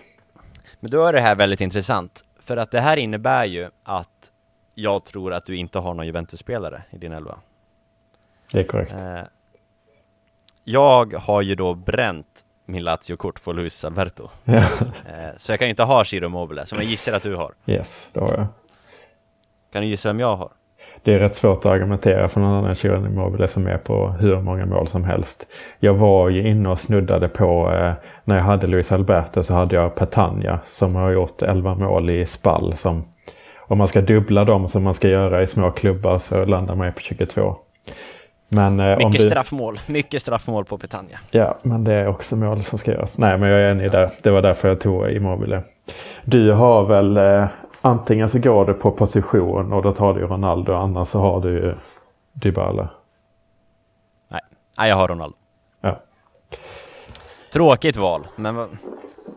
[0.80, 2.24] Men då är det här väldigt intressant.
[2.40, 4.32] För att det här innebär ju att
[4.74, 7.38] jag tror att du inte har någon Juventus-spelare i din elva.
[8.52, 8.92] Det är korrekt.
[8.92, 9.20] Eh,
[10.64, 14.28] jag har ju då bränt min Lazio-kort för Luis Alberto.
[14.44, 14.56] Ja.
[14.56, 17.54] Eh, så jag kan ju inte ha Ciro Mobile, som jag gissar att du har.
[17.66, 18.46] Yes, det har jag.
[19.72, 20.52] Kan du gissa vem jag har?
[21.02, 24.40] Det är rätt svårt att argumentera för någon annan Chiron Immobile som är på hur
[24.40, 25.46] många mål som helst.
[25.78, 27.92] Jag var ju inne och snuddade på, eh,
[28.24, 32.26] när jag hade Luis Alberto så hade jag Petagna som har gjort 11 mål i
[32.26, 32.76] spall.
[32.76, 33.04] Som,
[33.58, 36.86] om man ska dubbla dem som man ska göra i små klubbar så landar man
[36.86, 37.56] ju på 22.
[38.48, 41.18] Men, eh, Mycket du, straffmål, mycket straffmål på Petagna.
[41.30, 43.18] Ja, men det är också mål som ska göras.
[43.18, 44.10] Nej, men jag är enig där.
[44.22, 45.62] Det var därför jag tog Immobile.
[46.24, 47.44] Du har väl eh,
[47.80, 51.50] antingen så går du på position och då tar du Ronaldo, annars så har du
[51.50, 51.74] ju
[52.32, 52.88] Dybala.
[54.28, 54.40] Nej,
[54.78, 55.36] Nej jag har Ronaldo.
[55.80, 56.00] Ja.
[57.52, 58.68] Tråkigt val, men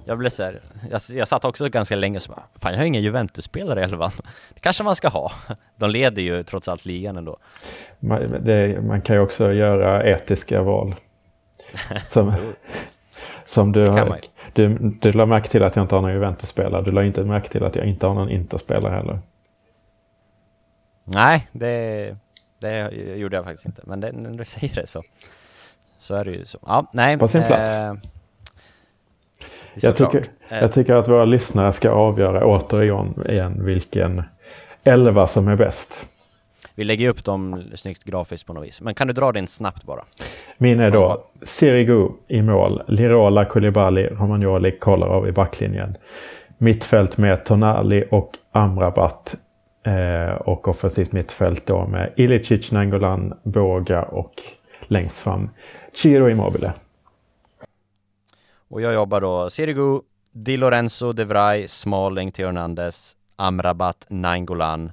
[0.05, 2.79] jag blev så här, jag, jag satt också ganska länge och så bara, fan jag
[2.79, 4.11] har ingen Juventus-spelare i elvan.
[4.53, 5.31] Det kanske man ska ha.
[5.75, 7.37] De leder ju trots allt ligan ändå.
[7.99, 10.95] Man, det, man kan ju också göra etiska val.
[12.07, 12.33] Som,
[13.51, 14.19] som du, har,
[14.53, 16.81] du, du la märke till att jag inte har någon Juventus-spelare.
[16.81, 19.19] Du la inte märke till att jag inte har någon Inter-spelare heller.
[21.03, 22.15] Nej, det,
[22.59, 23.81] det gjorde jag faktiskt inte.
[23.85, 25.01] Men det, när du säger det så,
[25.99, 26.59] så är det ju så.
[26.67, 27.17] Ja, nej.
[27.17, 27.71] På sin plats.
[27.71, 27.99] Eh, är
[29.73, 34.23] Jag tycker, Eh, jag tycker att våra lyssnare ska avgöra återigen igen vilken
[34.83, 36.05] elva som är bäst.
[36.81, 38.81] Vi lägger upp dem snyggt grafiskt på något vis.
[38.81, 40.03] Men kan du dra din snabbt bara?
[40.57, 45.97] Min är då Sirigu i mål, Lirola, Koulibaly, Romagnoli, Kolarov i backlinjen.
[46.57, 49.35] Mittfält med Tonali och Amrabat.
[49.83, 54.33] Eh, och offensivt mittfält då med Ilicic, Nangolan, Boga och
[54.81, 55.49] längst fram
[55.93, 56.73] Ciro Immobile.
[58.69, 59.99] Och jag jobbar då Sirigu,
[60.31, 64.91] Di Lorenzo, De Vrij, Smalling, Theo Hernandez, Amrabat, Nainggolan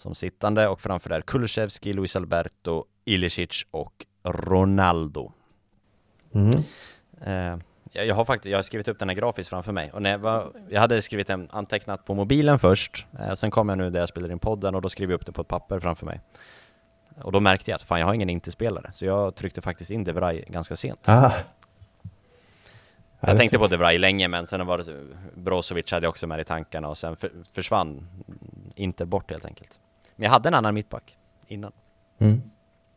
[0.00, 5.32] som sittande och framför där Kulusevski, Luis Alberto, Ilicic och Ronaldo.
[6.34, 6.50] Mm.
[7.24, 7.58] Eh,
[7.92, 10.18] jag, har faktiskt, jag har skrivit upp den här grafiskt framför mig och när jag,
[10.18, 14.00] var, jag hade skrivit en antecknat på mobilen först, eh, sen kom jag nu där
[14.00, 16.20] jag spelade in podden och då skrev jag upp det på ett papper framför mig.
[17.22, 20.04] Och då märkte jag att fan jag har ingen inte-spelare, så jag tryckte faktiskt in
[20.04, 21.08] De Vrij ganska sent.
[21.08, 21.32] Ah.
[23.20, 26.26] Ja, Jag tänkte på De Vrij länge men sen var det Brozovic hade jag också
[26.26, 28.08] med i tankarna och sen för, försvann
[28.74, 29.78] inte bort helt enkelt.
[30.20, 31.16] Men jag hade en annan mittback
[31.48, 31.72] innan.
[32.18, 32.42] Mm.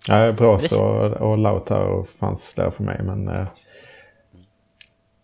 [0.08, 3.48] Ja, Brås och, och Lautaro fanns där för mig men eh,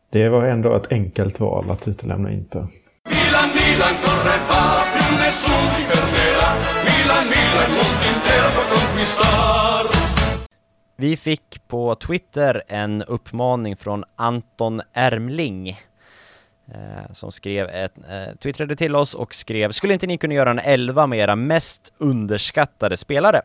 [0.10, 2.60] det var ändå ett enkelt val att utelämna Inter.
[2.60, 4.62] Milan, Milan corre va,
[4.94, 6.50] più nessuno ti fermerà.
[6.88, 9.86] Milan, Milan, mondo intero può conquistar.
[10.96, 15.80] Vi fick på Twitter en uppmaning från Anton Ermling
[16.74, 20.50] Eh, som skrev ett, eh, twittrade till oss och skrev Skulle inte ni kunna göra
[20.50, 23.42] en 11 med era mest underskattade spelare?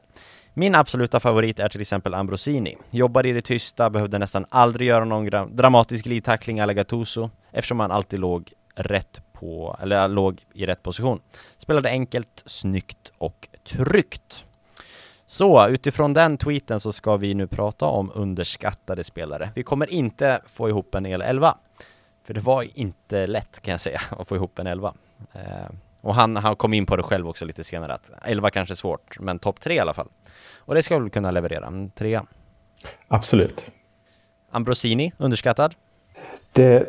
[0.54, 2.76] Min absoluta favorit är till exempel Ambrosini.
[2.90, 7.80] Jobbade i det tysta, behövde nästan aldrig göra någon gra- dramatisk glidtackling alla Gattuso eftersom
[7.80, 11.20] han alltid låg rätt på, eller äh, låg i rätt position.
[11.58, 14.44] Spelade enkelt, snyggt och tryggt.
[15.26, 19.50] Så utifrån den tweeten så ska vi nu prata om underskattade spelare.
[19.54, 21.56] Vi kommer inte få ihop en hel 11.
[22.24, 24.94] För det var inte lätt kan jag säga att få ihop en 11.
[25.32, 25.40] Eh,
[26.00, 28.76] och han, han kom in på det själv också lite senare att 11 kanske är
[28.76, 30.08] svårt, men topp 3 i alla fall.
[30.56, 32.26] Och det ska väl kunna leverera, en trea.
[33.08, 33.70] Absolut.
[34.50, 35.74] Ambrosini, underskattad.
[36.52, 36.86] Det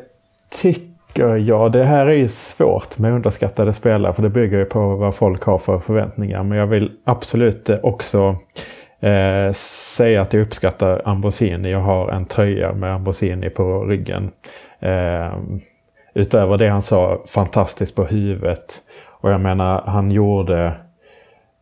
[0.49, 1.71] tycker jag.
[1.71, 5.43] Det här är ju svårt med underskattade spelare för det bygger ju på vad folk
[5.43, 6.43] har för förväntningar.
[6.43, 8.37] Men jag vill absolut också
[8.99, 11.71] eh, säga att jag uppskattar Ambrosini.
[11.71, 14.31] Jag har en tröja med Ambrosini på ryggen.
[14.79, 15.37] Eh,
[16.13, 18.81] utöver det han sa, fantastiskt på huvudet.
[19.05, 20.65] Och jag menar, han gjorde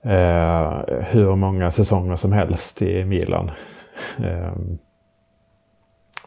[0.03, 3.51] eh, hur många säsonger som helst i Milan.
[4.23, 4.53] Eh,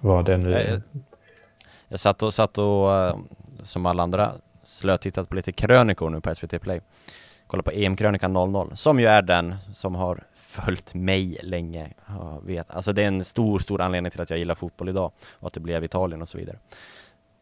[0.00, 0.80] vad det nu Jag,
[1.88, 3.16] jag satt och, satt och eh,
[3.64, 4.32] som alla andra
[4.62, 6.80] slötittat på lite krönikor nu på SVT Play.
[7.46, 11.92] Kolla på EM-krönikan 00, som ju är den som har följt mig länge.
[12.08, 12.70] Jag vet.
[12.70, 15.54] Alltså det är en stor, stor anledning till att jag gillar fotboll idag och att
[15.54, 16.56] det blev Italien och så vidare.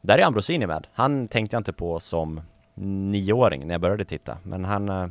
[0.00, 0.86] Där är Ambrosini med.
[0.92, 2.40] Han tänkte jag inte på som
[2.74, 5.07] nioåring när jag började titta, men han eh,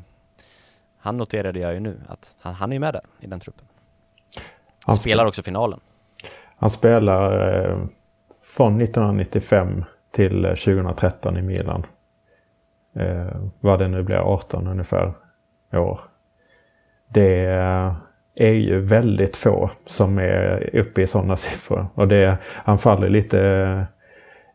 [1.03, 3.65] han noterade jag ju nu att han, han är med där i den truppen.
[4.85, 5.79] Han spelar också finalen.
[6.55, 7.85] Han spelar eh,
[8.41, 11.85] från 1995 till 2013 i Milan.
[12.95, 15.13] Eh, vad det nu blir, 18 ungefär
[15.71, 15.99] år.
[17.07, 17.45] Det
[18.35, 21.87] är ju väldigt få som är uppe i sådana siffror.
[21.93, 23.85] Och det, han faller lite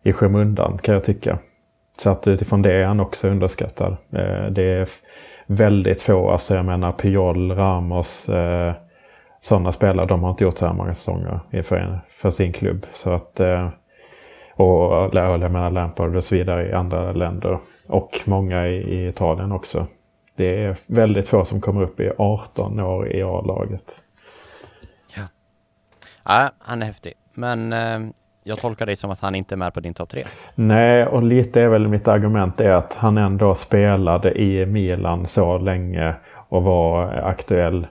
[0.02, 1.38] i skymundan kan jag tycka.
[1.98, 3.96] Så att utifrån det är han också underskattad.
[4.12, 4.88] Eh, det är
[5.46, 8.72] väldigt få, alltså jag menar Puyol, Ramos, eh,
[9.40, 12.86] sådana spelare, de har inte gjort så här många säsonger för, för sin klubb.
[12.92, 13.68] Så att, eh,
[14.54, 17.58] och jag menar Lampard och så vidare i andra länder.
[17.88, 19.86] Och många i, Italien också.
[20.36, 24.00] Det är väldigt få som kommer upp i 18 år i A-laget.
[25.16, 25.22] Ja.
[26.24, 27.12] ja, han är häftig.
[27.34, 27.98] Men eh,
[28.42, 30.24] jag tolkar dig som att han inte är med på din topp tre.
[30.54, 35.58] Nej, och lite är väl mitt argument är att han ändå spelade i Milan så
[35.58, 37.86] länge och var aktuell.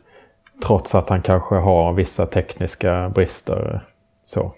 [0.66, 3.82] Trots att han kanske har vissa tekniska brister.
[4.26, 4.54] Så.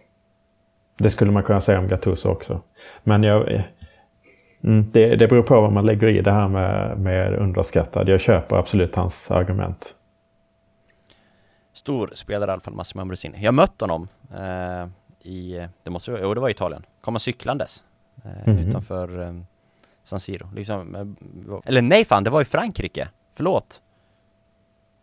[0.98, 2.62] Det skulle man kunna säga om Gattuso också.
[3.04, 3.64] Men jag,
[4.64, 8.10] mm, det, det beror på vad man lägger i det här med, med underskattad.
[8.10, 9.96] Jag köper absolut hans argument.
[11.74, 13.38] Stor spelare i alla fall, Massimo Ambrosini.
[13.44, 14.08] Jag mött honom.
[14.36, 14.88] Eh,
[15.30, 17.84] i, det måste jo det var Italien, komma cyklandes
[18.24, 18.70] eh, mm -hmm.
[18.70, 19.34] utanför eh,
[20.04, 20.50] San Siro.
[20.56, 23.10] Liksom, eh, eller nej fan, det var i Frankrike.
[23.34, 23.82] Förlåt.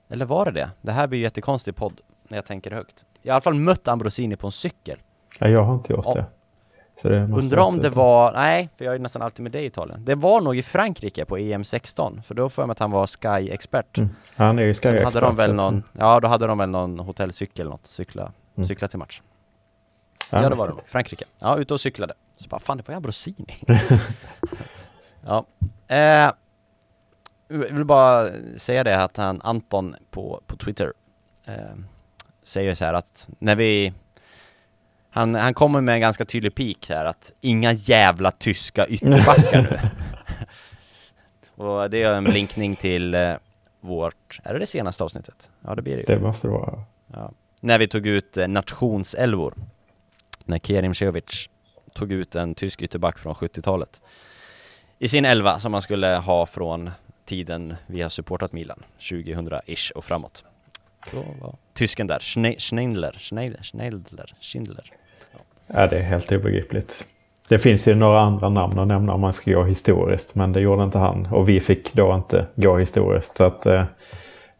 [0.08, 0.70] Eller var det det?
[0.80, 3.04] Det här blir ju jättekonstig podd när jag tänker högt.
[3.22, 4.98] Jag har i alla fall mött Ambrosini på en cykel.
[5.40, 6.24] Ja, jag har inte gjort det.
[7.04, 10.04] Undrar om det var, nej, för jag är nästan alltid med dig i Italien.
[10.04, 13.06] Det var nog i Frankrike på EM16, för då får jag mig att han var
[13.06, 13.98] Sky-expert.
[13.98, 14.10] Mm.
[14.36, 15.04] Han är ju Sky-expert.
[15.04, 18.68] hade de väl någon, ja då hade de väl någon hotellcykel något, cykla, mm.
[18.68, 19.22] cykla till match.
[20.30, 20.82] Ja, ja det var det nog.
[20.86, 21.24] Frankrike.
[21.38, 22.14] Ja, ute och cyklade.
[22.36, 23.56] Så bara, fan det var ju Ambrosini.
[25.26, 25.46] ja.
[25.88, 26.32] Eh,
[27.48, 30.92] jag vill bara säga det att han, Anton på, på Twitter
[31.44, 31.54] eh,
[32.42, 33.92] säger så här att när vi
[35.16, 39.78] han, han kommer med en ganska tydlig pik här att inga jävla tyska ytterbackar nu.
[41.64, 43.34] och det är en blinkning till eh,
[43.80, 45.50] vårt, är det det senaste avsnittet?
[45.60, 46.06] Ja det blir det ju.
[46.06, 46.84] Det måste det vara.
[47.12, 47.32] Ja.
[47.60, 49.54] När vi tog ut eh, nationselvor
[50.44, 51.48] när Kerim Cevic
[51.94, 54.00] tog ut en tysk ytterback från 70-talet
[54.98, 56.90] i sin elva som man skulle ha från
[57.24, 60.44] tiden vi har supportat Milan, 2000-ish och framåt.
[61.12, 62.20] Då var tysken där,
[62.58, 64.90] Schneidler, Schneidler, Schneidler, Schindler.
[65.66, 65.86] Ja.
[65.86, 67.06] det är helt obegripligt.
[67.48, 70.60] Det finns ju några andra namn att nämna om man ska gå historiskt, men det
[70.60, 71.26] gjorde inte han.
[71.26, 73.36] Och vi fick då inte gå historiskt.
[73.36, 73.84] Så att, eh,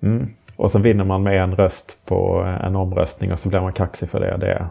[0.03, 0.29] mm.
[0.57, 4.11] Och sen vinner man med en röst på en omröstning och så blir man kaxig
[4.11, 4.37] för det.
[4.37, 4.69] Det,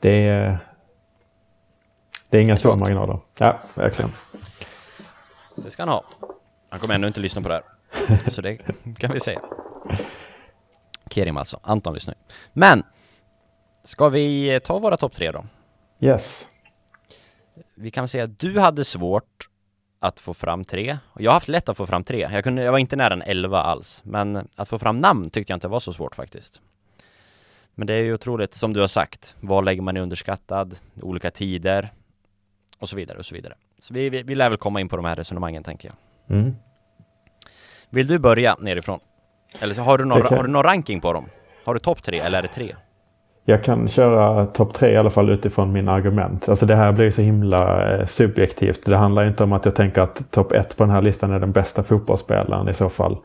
[0.00, 0.58] det är,
[2.30, 3.18] det är inga stora marginaler.
[3.38, 4.12] Ja, verkligen.
[5.56, 6.04] Det ska han ha.
[6.68, 7.64] Han kommer ändå inte lyssna på det här.
[8.30, 8.56] Så det
[8.98, 9.40] kan vi säga.
[11.10, 11.60] Kerim alltså.
[11.62, 12.14] Anton lyssnar
[12.52, 12.82] Men,
[13.86, 15.44] ska vi ta våra topp tre då?
[16.00, 16.48] Yes.
[17.74, 19.48] Vi kan säga att du hade svårt
[20.00, 20.98] att få fram tre.
[21.18, 22.28] Jag har haft lätt att få fram tre.
[22.32, 24.02] Jag, kunde, jag var inte nära en elva alls.
[24.04, 26.60] Men att få fram namn tyckte jag inte var så svårt faktiskt.
[27.74, 31.30] Men det är ju otroligt, som du har sagt, vad lägger man i underskattad, olika
[31.30, 31.92] tider
[32.78, 33.54] och så vidare och så vidare.
[33.78, 36.36] Så vi, vi, vi lär väl komma in på de här resonemangen tänker jag.
[36.36, 36.56] Mm.
[37.90, 39.00] Vill du börja nerifrån?
[39.60, 41.28] Eller så har du någon, har du någon ranking på dem?
[41.64, 42.76] Har du topp tre eller är det tre?
[43.48, 46.48] Jag kan köra topp tre i alla fall utifrån mina argument.
[46.48, 48.86] Alltså det här blir så himla eh, subjektivt.
[48.86, 51.40] Det handlar inte om att jag tänker att topp ett på den här listan är
[51.40, 53.16] den bästa fotbollsspelaren i så fall.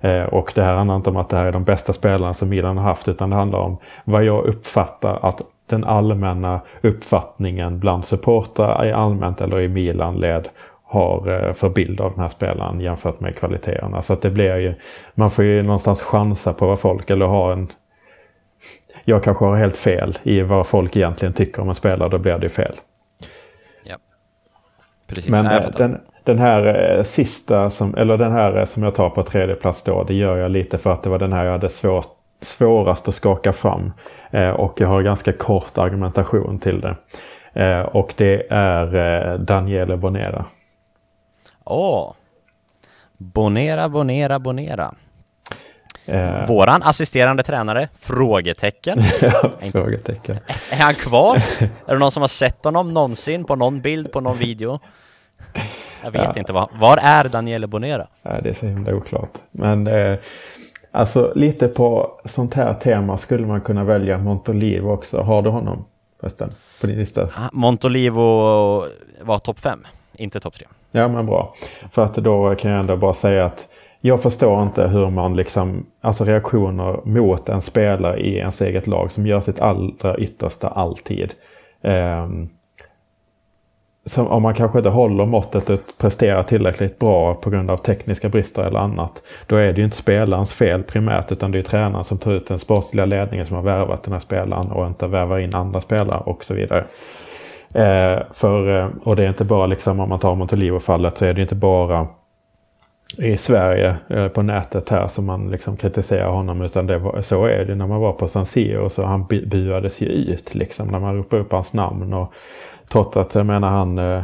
[0.00, 2.48] Eh, och det här handlar inte om att det här är de bästa spelarna som
[2.48, 8.04] Milan har haft utan det handlar om vad jag uppfattar att den allmänna uppfattningen bland
[8.04, 10.48] supportrar i allmänt eller i Milan-led
[10.90, 14.02] har eh, för bild av den här spelaren jämfört med kvaliteterna.
[14.02, 14.74] Så att det blir ju,
[15.14, 17.68] man får ju någonstans chansa på vad folk, eller ha en...
[19.10, 22.38] Jag kanske har helt fel i vad folk egentligen tycker om en spelare, då blir
[22.38, 22.74] det ju fel.
[23.84, 23.96] Ja.
[25.06, 28.94] Precis, Men äh, den, den här eh, sista, som, eller den här eh, som jag
[28.94, 31.44] tar på tredje plats då, det gör jag lite för att det var den här
[31.44, 32.04] jag hade svår,
[32.40, 33.92] svårast att skaka fram.
[34.30, 36.96] Eh, och jag har ganska kort argumentation till det.
[37.52, 40.44] Eh, och det är eh, Daniele Bonera.
[41.64, 42.08] Åh!
[42.08, 42.14] Oh.
[43.16, 44.94] Bonera, Bonera, Bonera.
[46.10, 47.88] Eh, Våran assisterande tränare?
[47.98, 49.02] Frågetecken.
[49.20, 50.36] ja, frågetecken.
[50.70, 51.36] Är han kvar?
[51.86, 54.80] är det någon som har sett honom någonsin på någon bild, på någon video?
[56.04, 56.32] Jag vet Ja.
[56.36, 56.52] inte.
[56.52, 58.06] Var, var är Daniele Bonera?
[58.22, 59.30] Ja, det är så himla oklart.
[59.50, 60.18] Men eh,
[60.92, 65.20] alltså lite på sånt här tema skulle man kunna välja Montolivo också.
[65.20, 65.84] Har du honom
[66.20, 67.22] förresten på din lista?
[67.22, 68.22] Ah, Montolivo
[69.20, 70.66] var topp fem, inte topp tre.
[70.90, 71.54] Ja men bra.
[71.92, 73.66] För att då kan jag ändå bara säga att
[74.00, 79.12] jag förstår inte hur man liksom, alltså reaktioner mot en spelare i ens eget lag
[79.12, 81.34] som gör sitt allra yttersta alltid.
[81.82, 82.48] Ehm,
[84.04, 88.28] som om man kanske inte håller måttet och presterar tillräckligt bra på grund av tekniska
[88.28, 89.22] brister eller annat.
[89.46, 92.46] Då är det ju inte spelarens fel primärt utan det är tränaren som tar ut
[92.46, 96.18] den sportsliga ledningen som har värvat den här spelaren och inte värvar in andra spelare
[96.18, 96.84] och så vidare.
[97.74, 101.34] Eh, för, eh, och det är inte bara liksom om man tar Montolivo-fallet så är
[101.34, 102.06] det inte bara
[103.18, 107.44] i Sverige eh, på nätet här som man liksom kritiserar honom utan det var, så
[107.44, 110.98] är det när man var på San Siro så han buades ju ut liksom när
[110.98, 112.32] man ropade upp hans namn och
[112.88, 114.22] trots att jag menar han eh,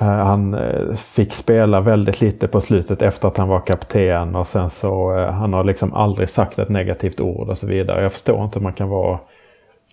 [0.00, 4.46] eh han eh, fick spela väldigt lite på slutet efter att han var kapten och
[4.46, 8.02] sen så eh, han har liksom aldrig sagt ett negativt ord och så vidare.
[8.02, 9.18] Jag förstår inte hur man kan vara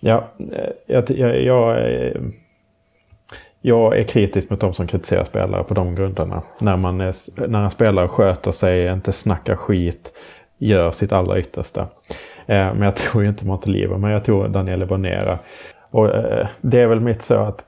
[0.00, 0.24] Ja,
[0.86, 1.78] jag, jag, jag,
[3.66, 6.42] jag är kritisk mot de som kritiserar spelare på de grunderna.
[6.60, 7.14] När, man är,
[7.48, 10.12] när en spelare sköter sig, inte snackar skit,
[10.58, 11.80] gör sitt allra yttersta.
[12.46, 15.38] Eh, men jag tror ju inte Montelivo, men jag tror Daniele Bonera.
[15.90, 17.64] Och eh, det är väl mitt så att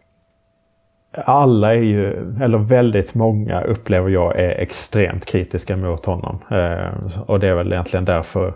[1.25, 2.07] alla är ju,
[2.43, 6.39] eller väldigt många upplever jag är extremt kritiska mot honom.
[6.51, 8.55] Eh, och det är väl egentligen därför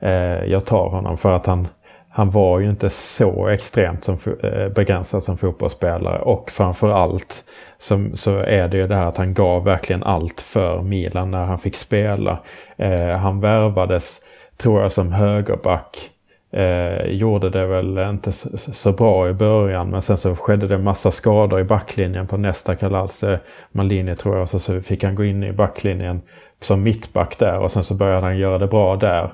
[0.00, 1.16] eh, jag tar honom.
[1.16, 1.68] För att han,
[2.14, 6.18] han var ju inte så extremt som, eh, begränsad som fotbollsspelare.
[6.18, 7.44] Och framförallt
[7.78, 11.44] som, så är det ju det här att han gav verkligen allt för Milan när
[11.44, 12.38] han fick spela.
[12.76, 14.20] Eh, han värvades,
[14.56, 16.10] tror jag, som högerback.
[16.50, 20.78] Eh, gjorde det väl inte så, så bra i början men sen så skedde det
[20.78, 23.38] massa skador i backlinjen på nästa Kalalse eh,
[23.70, 24.48] Malini tror jag.
[24.48, 26.20] Så, så fick han gå in i backlinjen
[26.60, 29.32] som mittback där och sen så började han göra det bra där.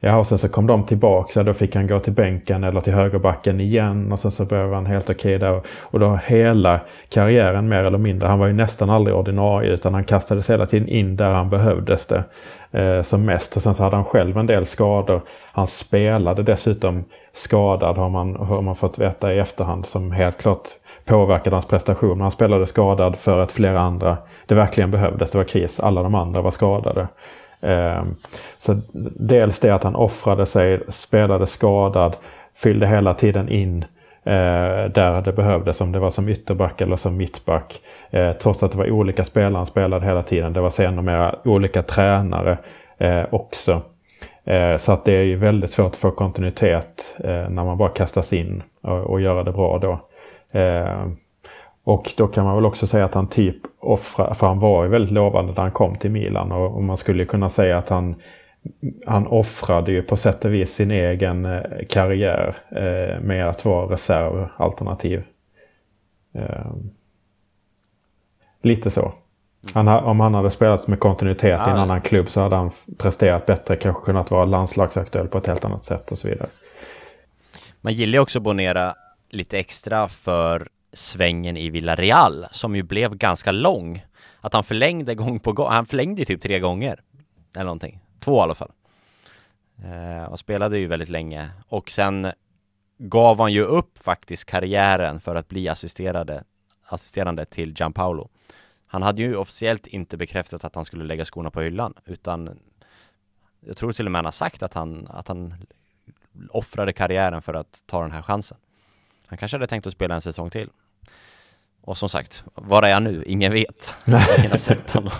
[0.00, 2.92] Ja, och sen så kom de tillbaka, då fick han gå till bänken eller till
[2.92, 5.60] högerbacken igen och sen så blev han helt okej där.
[5.80, 10.04] Och då hela karriären mer eller mindre, han var ju nästan aldrig ordinarie utan han
[10.04, 12.24] kastades hela tiden in där han behövdes det
[12.70, 13.56] eh, som mest.
[13.56, 15.20] Och sen så hade han själv en del skador.
[15.52, 20.68] Han spelade dessutom skadad har man, har man fått veta i efterhand som helt klart
[21.04, 22.20] påverkade hans prestation.
[22.20, 24.16] Han spelade skadad för att flera andra,
[24.46, 27.08] det verkligen behövdes, det var kris, alla de andra var skadade.
[27.60, 28.14] Ehm,
[28.58, 28.80] så
[29.18, 32.16] dels det att han offrade sig, spelade skadad,
[32.54, 33.82] fyllde hela tiden in
[34.24, 37.80] eh, där det behövdes, om det var som ytterback eller som mittback.
[38.10, 40.52] Eh, trots att det var olika spelare han spelade hela tiden.
[40.52, 41.10] Det var sen
[41.44, 42.58] olika tränare
[42.98, 43.82] eh, också.
[44.78, 48.62] Så att det är ju väldigt svårt att få kontinuitet när man bara kastas in
[48.80, 50.00] och göra det bra då.
[50.58, 51.16] Ehm,
[51.88, 54.90] och då kan man väl också säga att han typ offrar, för han var ju
[54.90, 58.14] väldigt lovande när han kom till Milan och, och man skulle kunna säga att han,
[59.06, 63.92] han offrade ju på sätt och vis sin egen eh, karriär eh, med att vara
[63.92, 65.22] reservalternativ.
[66.34, 66.66] Eh,
[68.62, 69.12] lite så.
[69.72, 71.82] Han, ha- om han hade spelat med kontinuitet i en Ja.
[71.82, 75.84] annan klubb så hade han presterat bättre, kanske kunnat vara landslagsaktuell på ett helt annat
[75.84, 76.48] sätt och så vidare.
[77.80, 78.94] Man gillar ju också Bonera
[79.30, 84.04] lite extra för svängen i Villarreal som ju blev ganska lång.
[84.40, 87.00] Att han förlängde gång på gång, han förlängde ju typ tre gånger
[87.54, 88.72] eller någonting, två i alla fall.
[89.84, 92.32] Eh, och spelade ju väldigt länge och sen
[92.98, 96.44] gav han ju upp faktiskt karriären för att bli assisterade,
[96.84, 98.28] assisterande till Gianpaolo.
[98.86, 102.58] Han hade ju officiellt inte bekräftat att han skulle lägga skorna på hyllan utan
[103.60, 105.54] jag tror till och med han har sagt att han, att han
[106.50, 108.58] offrade karriären för att ta den här chansen.
[109.26, 110.70] Han kanske hade tänkt att spela en säsong till.
[111.86, 113.24] Och som sagt, var är han nu?
[113.26, 113.94] Ingen vet.
[114.38, 115.12] Ingen har sett honom.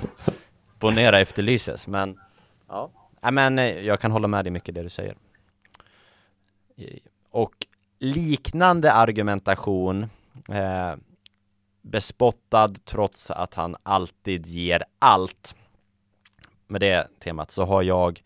[0.79, 2.21] Bonera efterlyses, men
[2.69, 2.91] ja.
[3.21, 5.17] Nej, men eh, jag kan hålla med dig mycket det du säger.
[6.77, 6.99] Eh,
[7.31, 7.53] Och
[7.99, 10.03] liknande argumentation
[10.51, 10.95] eh,
[11.83, 15.55] bespottad trots att han alltid ger allt.
[16.67, 18.23] Med det temat så har jag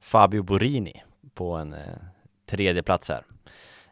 [0.00, 1.02] Fabio Borini
[1.34, 1.80] på en eh,
[2.46, 3.24] tredje plats här.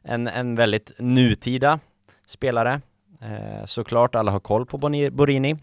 [0.02, 1.80] En, en väldigt nutida
[2.26, 2.80] spelare.
[3.24, 4.78] Eh, såklart alla har koll på
[5.12, 5.56] Borini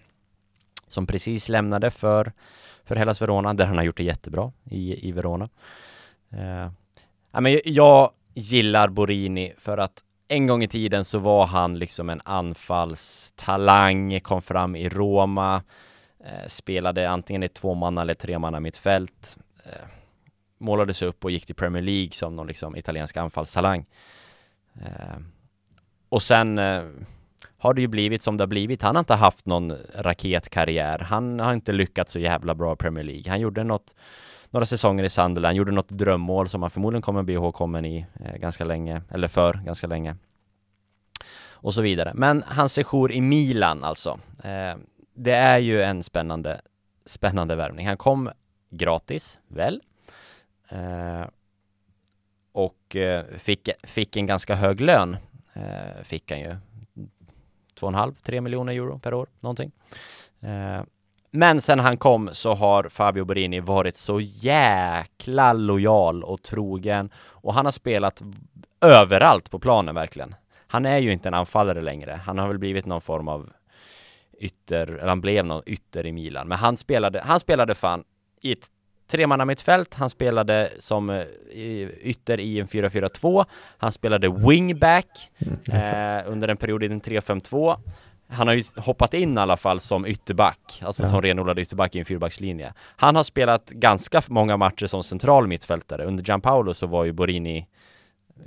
[0.88, 2.32] som precis lämnade för,
[2.84, 5.50] för Hellas Verona där han har gjort det jättebra i, i Verona.
[6.32, 6.72] Eh,
[7.32, 12.10] ja, men jag gillar Borini för att en gång i tiden så var han liksom
[12.10, 15.62] en anfallstalang, kom fram i Roma,
[16.24, 19.38] Eh, spelade antingen i tvåmanna eller tremanna mittfält.
[19.64, 19.88] Eh,
[20.58, 23.86] målades upp och gick till Premier League som någon liksom italiensk anfallstalang.
[24.82, 25.18] Eh,
[26.10, 26.84] och sen eh,
[27.58, 28.82] har det ju blivit som det har blivit.
[28.82, 31.00] Han har inte haft någon raketkarriär.
[31.00, 33.30] Han har inte lyckats så jävla bra i Premier League.
[33.30, 33.96] Han gjorde något,
[34.50, 38.38] några säsonger i Sunderland, gjorde något drömmål som han förmodligen kommer bli ihågkommen i eh,
[38.38, 40.16] ganska länge, eller för ganska länge.
[41.50, 42.12] Och så vidare.
[42.16, 44.20] Men hans sejour i Milan alltså.
[44.44, 44.76] Eh,
[45.14, 46.62] det är ju en spännande,
[47.06, 47.88] spännande värvning.
[47.88, 48.30] Han kom
[48.70, 49.82] gratis, väl?
[50.70, 51.26] Eh,
[52.52, 55.18] och eh, fick, fick en ganska hög lön,
[55.54, 56.56] eh, fick han ju.
[57.82, 59.72] 2,5-3 miljoner euro per år, någonting.
[60.42, 60.84] Eh,
[61.32, 67.54] men sen han kom så har Fabio Borini varit så jäkla lojal och trogen och
[67.54, 68.22] han har spelat
[68.82, 70.36] överallt på planen verkligen.
[70.68, 72.22] Han är ju inte en anfallare längre.
[72.26, 73.50] Han har väl blivit någon form av
[74.40, 76.48] ytter, eller han blev någon ytter i Milan.
[76.48, 78.04] Men han spelade, han spelade fan
[78.42, 78.68] i ett
[79.12, 81.26] tremanna mittfält, han spelade som eh,
[82.02, 83.46] ytter i en 4-4-2,
[83.78, 85.32] han spelade wingback
[85.68, 87.78] eh, under en period i en 3-5-2.
[88.34, 91.08] Han har ju hoppat in i alla fall som ytterback, alltså Ja.
[91.10, 92.74] som renodlad ytterback i en fyrbackslinje.
[92.96, 96.06] Han har spelat ganska många matcher som central mittfältare.
[96.06, 97.68] Under Gianpaolo så var ju Borini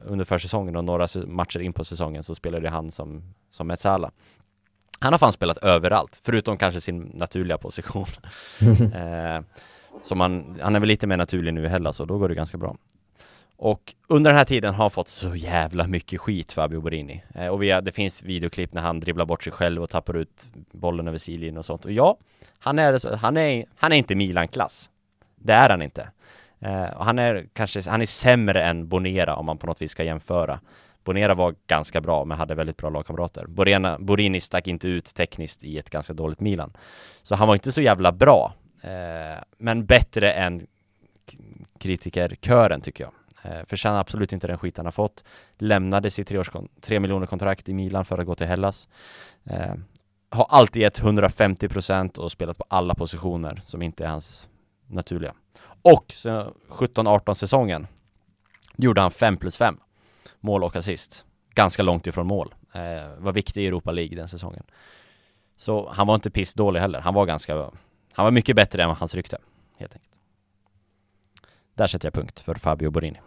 [0.04, 4.10] under försäsongen och några matcher in på säsongen så spelade han som, som Mezzala.
[5.00, 8.06] Han har fan spelat överallt, förutom kanske sin naturliga position.
[8.94, 9.40] eh,
[10.03, 12.34] som han, han är väl lite mer naturlig nu i Hellas och då går det
[12.34, 12.76] ganska bra.
[13.57, 17.22] Och under den här tiden har han fått så jävla mycket skit Fabio Borini.
[17.34, 20.16] Eh, och vi har, det finns videoklipp när han dribblar bort sig själv och tappar
[20.16, 21.84] ut bollen över sidlinjen och sånt.
[21.84, 22.16] Och ja,
[22.59, 24.90] han är, han är, han är inte Milan-klass.
[25.36, 26.09] Det är han inte.
[26.61, 29.90] Eh, och han är kanske, han är sämre än Bonera om man på något vis
[29.90, 30.61] ska jämföra.
[31.05, 33.47] Bonera var ganska bra men hade väldigt bra lagkamrater.
[33.47, 36.72] Borena, Borini stack inte ut tekniskt i ett ganska dåligt Milan.
[37.22, 38.55] Så han var inte så jävla bra.
[38.85, 40.66] Eh, men bättre än
[41.78, 43.12] kritikerkören tycker jag.
[43.43, 45.24] Eh, förtjänar absolut inte den skit han har fått.
[45.59, 46.43] Lämnade sitt tre,
[46.80, 48.89] tre miljoner kontrakt i Milan för att gå till Hellas.
[49.45, 49.74] Eh,
[50.30, 54.49] har alltid gett 150% och spelat på alla positioner som inte är hans
[54.87, 55.35] naturliga.
[55.82, 57.87] Och så 17-18 säsongen
[58.76, 59.76] gjorde han 5 plus 5
[60.41, 61.24] mål och assist.
[61.55, 62.55] Ganska långt ifrån mål.
[62.72, 64.64] Eh, var viktig i Europa League den säsongen.
[65.57, 67.01] Så han var inte pissdålig heller.
[67.01, 67.70] Han var ganska,
[68.14, 69.38] han var mycket bättre än hans rykte,
[69.78, 70.10] helt enkelt.
[71.74, 73.20] Där sätter jag punkt för Fabio Borini.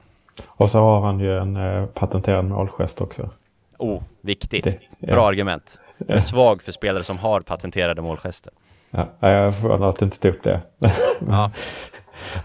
[0.48, 3.30] Och så har han ju en eh, patenterad målgest också.
[3.78, 4.64] Oh, viktigt.
[4.64, 5.14] Det- ja.
[5.14, 5.80] Bra argument.
[5.98, 8.54] Jag är svag för spelare som har patenterade målgester.
[8.92, 10.62] Ja, jag är förvånad att du inte tog upp det.
[11.28, 11.52] Ja,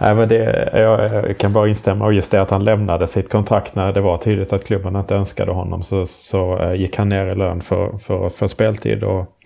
[0.01, 2.05] Nej, men det, jag, jag kan bara instämma.
[2.05, 5.15] Och just det att han lämnade sitt kontrakt när det var tydligt att klubben inte
[5.15, 5.83] önskade honom.
[5.83, 9.05] Så, så eh, gick han ner i lön för, för, för speltid.
[9.05, 9.37] Och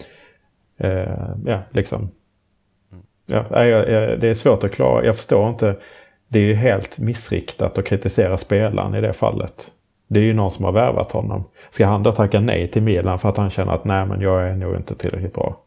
[0.78, 2.11] eh, ja, liksom.
[3.27, 5.05] Ja, nej, jag, jag, det är svårt att klara.
[5.05, 5.77] Jag förstår inte.
[6.29, 9.70] Det är ju helt missriktat att kritisera spelaren i det fallet.
[10.09, 11.45] Det är ju någon som har värvat honom.
[11.70, 14.49] Ska han då tacka nej till Milan för att han känner att nej men jag
[14.49, 15.61] är nog inte tillräckligt bra?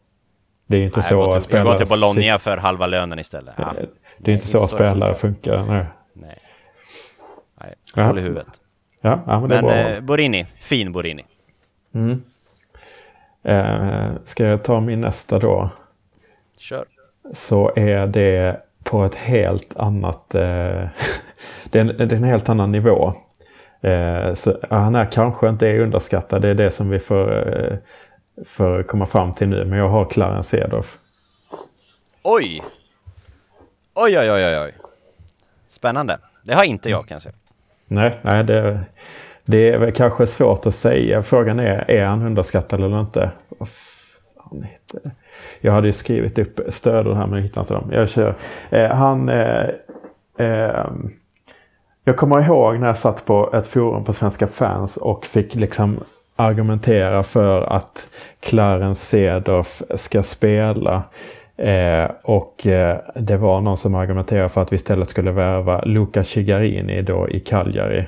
[0.66, 2.86] Det är ju inte jag så går till, jag spelare går till Bologna för halva
[2.86, 3.54] lönen istället.
[3.58, 3.72] Ja.
[3.74, 3.86] det är
[4.18, 5.64] Nej, inte så inte så spelare funkar.
[5.66, 5.84] Nej.
[6.12, 6.38] Nej.
[7.60, 8.02] Nej, Ja.
[8.02, 8.46] håll i huvudet.
[9.00, 9.90] Ja, ja, men det är Men bra.
[9.94, 11.24] eh, Borini, fin Borini.
[11.94, 12.22] Mm.
[13.42, 15.70] Eh, ska jag ta min nästa då?
[16.58, 16.84] Kör.
[17.34, 20.34] Så är det på ett helt annat...
[20.34, 20.40] Eh,
[21.70, 23.14] det, är en, det är en helt annan nivå.
[23.80, 26.42] Eh, så, han är kanske inte är underskattad.
[26.42, 27.78] Det är det som vi får, eh,
[28.46, 29.64] får komma fram till nu.
[29.64, 30.98] Men jag har Clarence Seedorf.
[32.22, 32.62] Oj!
[33.94, 34.74] Oj, oj, oj, oj.
[35.68, 36.18] Spännande.
[36.42, 37.34] Det har inte jag kan jag säga.
[37.86, 38.80] Nej, nej det,
[39.44, 41.22] det är väl kanske svårt att säga.
[41.22, 43.30] Frågan är, är han underskattad eller inte?
[44.62, 45.10] Heter det?
[45.60, 47.90] Jag hade ju skrivit upp stödord här men jag hittar inte dem.
[47.92, 48.34] Jag kör.
[48.70, 49.28] Eh, han...
[49.28, 49.68] Eh,
[50.38, 50.86] eh,
[52.04, 56.00] jag kommer ihåg när jag satt på ett forum på Svenska fans och fick liksom
[56.36, 58.06] argumentera för att
[58.40, 61.02] Clarence Cedorf ska spela.
[61.56, 66.24] Eh, och eh, det var någon som argumenterade för att vi istället skulle värva Luca
[66.24, 68.06] Cigarini då i Cagliari.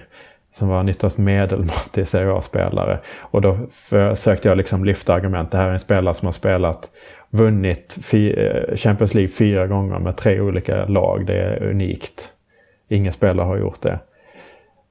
[0.53, 2.99] Som var nyttast medelmåttig Serie A-spelare.
[3.21, 5.51] Och då försökte jag liksom lyfta argument.
[5.51, 6.91] Det här är en spelare som har spelat,
[7.31, 11.27] vunnit eh, Champions League fyra gånger med tre olika lag.
[11.27, 12.33] Det är unikt.
[12.89, 13.99] Ingen spelare har gjort det.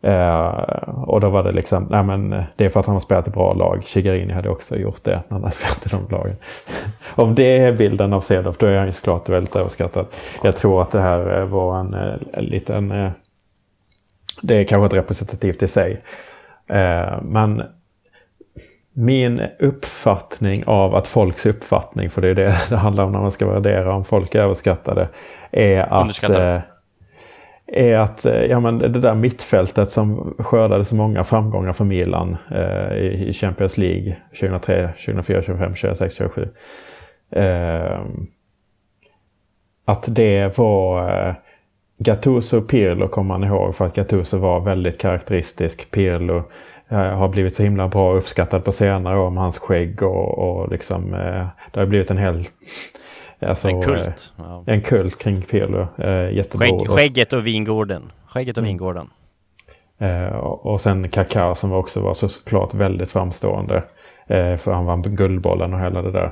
[0.07, 2.99] Uh, och då var det liksom, nej men eh, det är för att han har
[2.99, 3.83] spelat i bra lag.
[3.85, 6.35] Chigarini hade också gjort det när han hade spelat i de lagen.
[7.15, 10.05] Om det är bilden av Cedorf då är han ju såklart väldigt överskattad.
[10.43, 11.93] Jag tror att det här var en,
[12.33, 13.11] en liten,
[14.41, 16.01] det är kanske ett representativt i sig.
[16.67, 17.63] Eh, men
[18.93, 23.31] min uppfattning av att folks uppfattning, för det är det det handlar om när man
[23.31, 25.09] ska värdera om folk är överskattade,
[25.51, 26.59] är att eh,
[27.71, 32.37] är att eh, ja, men det där mittfältet som skördade så många framgångar för Milan
[32.51, 36.49] eh, i Champions League 2003, 2004, 2005, 2006, 2007.
[37.31, 37.99] Eh,
[39.85, 41.33] att det var eh,
[42.03, 45.91] Gattuso och Pirlo kommer man ihåg för att Gattuso var väldigt karaktäristisk.
[45.91, 46.43] Pirlo
[46.89, 50.71] eh, har blivit så himla bra uppskattad på senare år med hans skägg och, och
[50.71, 52.45] liksom eh, det har blivit en hel
[53.45, 54.33] Alltså, en kult.
[54.37, 54.63] Ja.
[54.67, 55.87] En kult kring Pirlo.
[55.97, 56.67] Eh, jättebra.
[56.67, 58.11] Skägg, skägget och vingården.
[58.27, 58.67] Skägget och mm.
[58.67, 59.09] vingården.
[59.97, 63.83] Eh, och sen Kaká som också var så, såklart väldigt framstående.
[64.27, 66.31] Eh, för han vann Guldbollen och hela det där.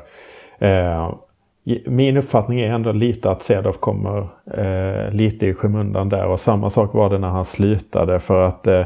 [1.86, 6.26] Min uppfattning är ändå lite att Cedorf kommer eh, lite i skymundan där.
[6.26, 8.20] Och samma sak var det när han slutade.
[8.20, 8.86] För att eh,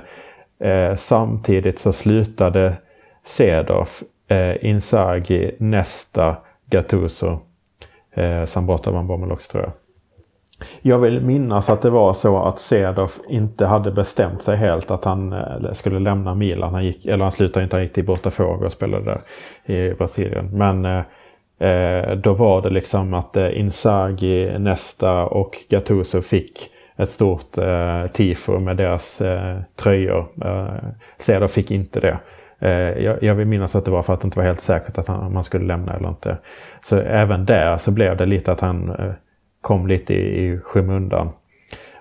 [0.59, 2.77] eh samtidigt så slutade
[3.23, 7.39] Cedorf, eh, Inzaghi, nästa Gattuso.
[8.11, 9.71] Eh, Sambota van bommel också tror jag.
[10.81, 15.05] Jag vill minnas att det var så att Cedorf inte hade bestämt sig helt att
[15.05, 16.73] han eh, skulle lämna Milan.
[16.73, 19.21] Han gick, eller han slutade inte, han gick till Botafogo och spelade där
[19.75, 20.49] i Brasilien.
[20.53, 21.01] Men eh,
[21.63, 28.07] eh, då var det liksom att eh, Inzaghi, Nesta och Gattuso fick ett stort eh,
[28.07, 30.25] tifo med deras eh, tröjor.
[31.27, 32.17] Eh, fick inte det.
[32.59, 34.97] Eh, jag, jag vill minnas att det var för att det inte var helt säkert
[34.97, 36.37] att han, man skulle lämna eller inte.
[36.83, 39.11] Så även där så blev det lite att han eh,
[39.61, 41.29] kom lite i, i skymundan.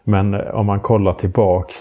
[0.04, 1.76] Men eh, om man kollar tillbaks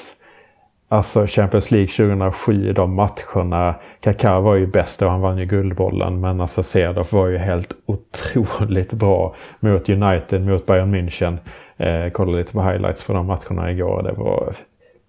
[0.92, 3.76] Alltså Champions League 2007, de matcherna.
[4.00, 6.20] Kaká var ju bäst och han vann ju Guldbollen.
[6.20, 11.38] Men alltså Cedorf var ju helt otroligt bra mot United, mot Bayern München.
[11.78, 14.04] Eh, kollade lite på highlights från de matcherna igår.
[14.04, 14.54] Det var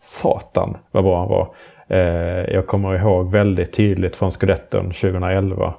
[0.01, 1.55] satan vad bra han var.
[1.89, 5.75] Eh, jag kommer ihåg väldigt tydligt från Scudetton 2011.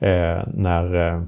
[0.00, 1.22] Eh, när eh,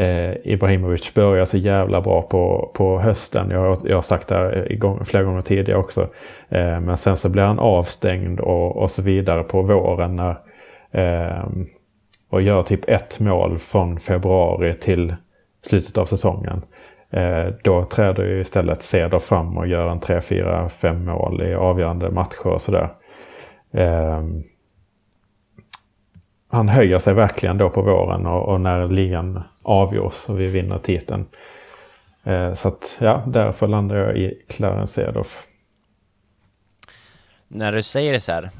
[0.00, 3.50] eh, Ibrahimovic börjar så jävla bra på, på hösten.
[3.50, 6.08] Jag, jag har sagt det här igång, flera gånger tidigare också.
[6.48, 10.16] Eh, men sen så blir han avstängd och, och så vidare på våren.
[10.16, 10.36] När,
[10.90, 11.44] eh,
[12.30, 15.14] och gör typ ett mål från februari till
[15.62, 16.62] slutet av säsongen.
[17.10, 21.54] Eh, då träder ju istället Ceder fram och gör en 3, 4, 5 mål i
[21.54, 22.88] avgörande matcher och sådär.
[23.72, 24.22] Eh,
[26.50, 30.78] han höjer sig verkligen då på våren och, och när ligan avgörs och vi vinner
[30.78, 31.26] titeln.
[32.24, 35.46] Eh, så att ja, därför landar jag i Clarence Cedorf.
[37.48, 38.50] När du säger det så här,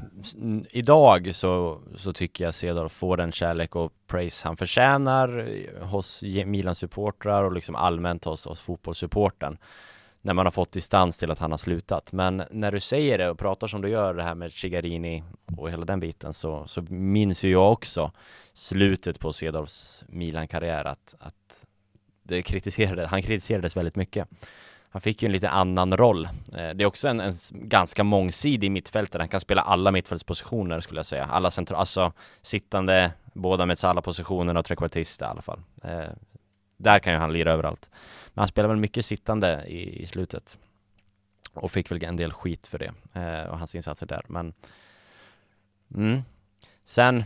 [0.69, 5.49] idag så, så tycker jag Cedorf får den kärlek och praise han förtjänar
[5.81, 9.57] hos Milans supportrar och liksom allmänt hos, hos fotbollssupporten
[10.21, 12.11] när man har fått distans till att han har slutat.
[12.13, 15.23] Men när du säger det och pratar som du gör det här med Chigarini
[15.57, 18.11] och hela den biten så, så minns ju jag också
[18.53, 21.65] slutet på Cedorfs Milan-karriär att, att
[22.23, 24.27] det kritiserade, han kritiserades väldigt mycket.
[24.89, 26.25] Han fick ju en lite annan roll.
[26.25, 29.21] Eh, det är också en, en ganska mångsidig mittfältare.
[29.21, 31.25] Han kan spela alla mittfältspositioner skulle jag säga.
[31.25, 35.59] Alla central, alltså sittande, båda med alla positionerna och trekvartista i alla fall.
[35.83, 36.09] Eh,
[36.81, 37.89] där kan ju han lira överallt.
[38.33, 40.57] Men han spelade väl mycket sittande i, i slutet.
[41.53, 44.25] Och fick väl en del skit för det eh, och hans insatser där.
[44.27, 44.53] Men
[45.95, 46.21] mm.
[46.83, 47.23] sen,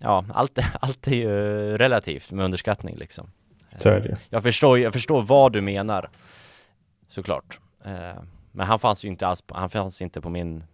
[0.00, 1.30] ja, allt, allt är ju
[1.78, 3.30] relativt med underskattning liksom.
[3.76, 4.18] Så är det.
[4.30, 6.10] Jag förstår, jag förstår vad du menar,
[7.08, 7.60] såklart.
[7.84, 8.22] Eh,
[8.52, 10.64] men han fanns ju inte alls, på, han fanns inte på min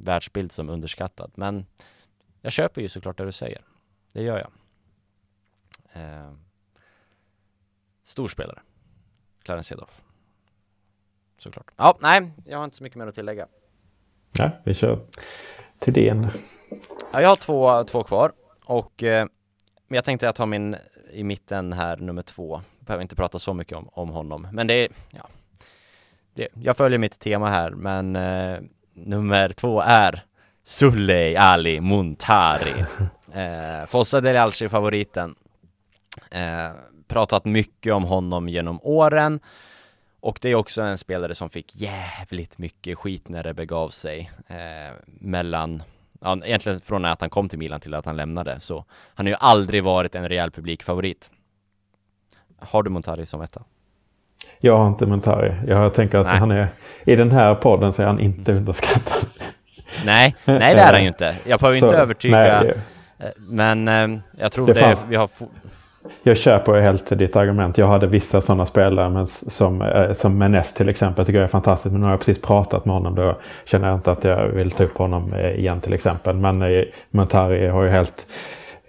[0.00, 1.30] världsbild som underskattad.
[1.34, 1.66] Men
[2.40, 3.64] jag köper ju såklart det du säger.
[4.12, 4.50] Det gör jag.
[5.92, 6.32] Eh,
[8.10, 8.58] storspelare.
[9.42, 10.02] Clarence Cedorf.
[11.38, 11.70] Såklart.
[11.76, 13.46] Ja, nej, jag har inte så mycket mer att tillägga.
[14.38, 14.98] Nej, vi kör
[15.78, 16.28] till din.
[17.12, 18.32] Ja, jag har två, två kvar
[18.64, 19.26] och eh,
[19.88, 20.76] jag tänkte jag tar min
[21.12, 22.60] i mitten här, nummer två.
[22.80, 25.28] Behöver inte prata så mycket om, om honom, men det är, ja,
[26.34, 28.58] det, jag följer mitt tema här, men eh,
[28.92, 30.24] nummer två är
[30.64, 32.84] Suley Ali Muntari.
[33.34, 35.34] eh, Fossa Del Alci-favoriten.
[36.30, 36.70] Eh,
[37.10, 39.40] pratat mycket om honom genom åren.
[40.20, 44.30] Och det är också en spelare som fick jävligt mycket skit när det begav sig
[44.46, 45.82] eh, mellan,
[46.20, 48.60] ja, egentligen från att han kom till Milan till att han lämnade.
[48.60, 48.84] Så
[49.14, 51.30] han har ju aldrig varit en rejäl publikfavorit.
[52.58, 53.62] Har du Montari som etta?
[54.60, 55.54] Jag har inte Montari.
[55.66, 56.38] Jag tänker att nej.
[56.38, 56.68] han är,
[57.04, 59.26] i den här podden så är han inte underskattad.
[60.04, 61.36] Nej, nej det är han ju inte.
[61.46, 62.62] Jag behöver inte övertyga.
[62.62, 62.74] Nej.
[63.18, 65.04] Eh, men eh, jag tror det, det fanns...
[65.08, 65.30] vi har
[66.22, 67.78] jag köper helt ditt argument.
[67.78, 71.26] Jag hade vissa sådana spelare men som, eh, som Menes till exempel.
[71.26, 71.92] tycker jag är fantastiskt.
[71.92, 73.14] Men nu har jag precis pratat med honom.
[73.14, 76.36] Då känner jag inte att jag vill ta upp honom eh, igen till exempel.
[76.36, 78.26] Men eh, Montari har ju helt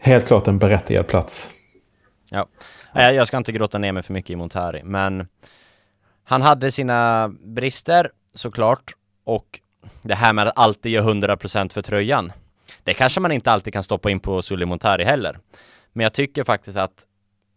[0.01, 1.49] helt klart en berättigad plats.
[2.30, 2.47] Ja,
[2.93, 5.28] jag ska inte gråta ner mig för mycket i Montari, men
[6.24, 8.91] han hade sina brister såklart
[9.26, 9.59] och
[10.01, 12.32] det här med att alltid ge 100% för tröjan.
[12.84, 15.39] Det kanske man inte alltid kan stoppa in på Sully Montari heller.
[15.94, 17.06] Men jag tycker faktiskt att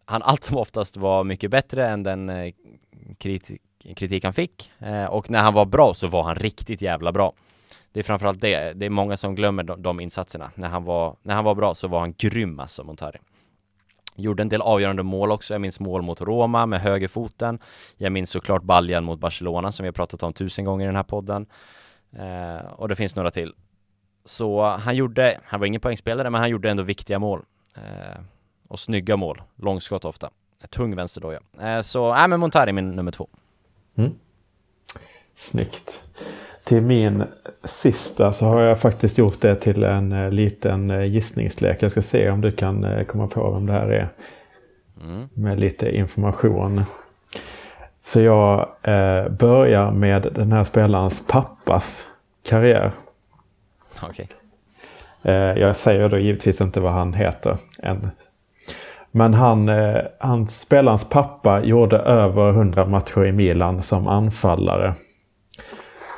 [0.04, 2.54] han allt som oftast var mycket bättre än den eh,
[3.18, 3.62] kritik,
[3.96, 4.72] kritik han fick.
[4.78, 7.32] Eh, och när han var bra så var han riktigt jävla bra.
[7.92, 10.50] Det är framförallt det, det är många som glömmer de, de insatserna.
[10.54, 13.18] När han, var, när han var bra så var han grym alltså, Montari.
[14.16, 17.58] Gjorde en del avgörande mål också, jag minns mål mot Roma med högerfoten
[17.96, 20.96] Jag minns såklart baljan mot Barcelona som vi har pratat om tusen gånger i den
[20.96, 21.46] här podden
[22.12, 23.52] eh, Och det finns några till
[24.24, 27.44] Så han gjorde, han var ingen poängspelare men han gjorde ändå viktiga mål
[28.68, 30.30] och snygga mål, långskott ofta
[30.70, 33.28] Tung vänsterdoja eh, Så, nej men Montari min nummer två
[33.96, 34.14] mm.
[35.34, 36.02] Snyggt
[36.64, 37.24] till min
[37.64, 41.82] sista så har jag faktiskt gjort det till en eh, liten eh, gissningslek.
[41.82, 44.08] Jag ska se om du kan eh, komma på vem det här är.
[45.02, 45.28] Mm.
[45.34, 46.84] Med lite information.
[48.00, 52.06] Så jag eh, börjar med den här spelarens pappas
[52.42, 52.92] karriär.
[54.02, 54.26] Okay.
[55.24, 58.10] Eh, jag säger då givetvis inte vad han heter än.
[59.10, 64.94] Men han, eh, han, spelarens pappa gjorde över 100 matcher i Milan som anfallare.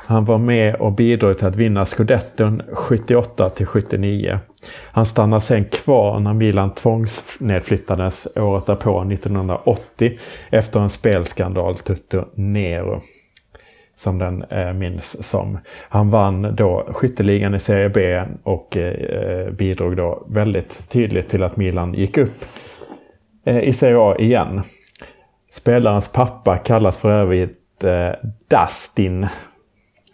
[0.07, 4.39] Han var med och bidrog till att vinna scudetton 78 till 79.
[4.91, 13.01] Han stannade sen kvar när Milan tvångsnedflyttades året därpå, 1980, efter en spelskandal, Tutto Nero.
[13.97, 15.59] Som den eh, minns som.
[15.89, 21.57] Han vann då skytteligan i Serie B och eh, bidrog då väldigt tydligt till att
[21.57, 22.45] Milan gick upp
[23.43, 24.61] eh, i Serie A igen.
[25.51, 28.11] Spelarens pappa kallas för övrigt eh,
[28.47, 29.27] Dustin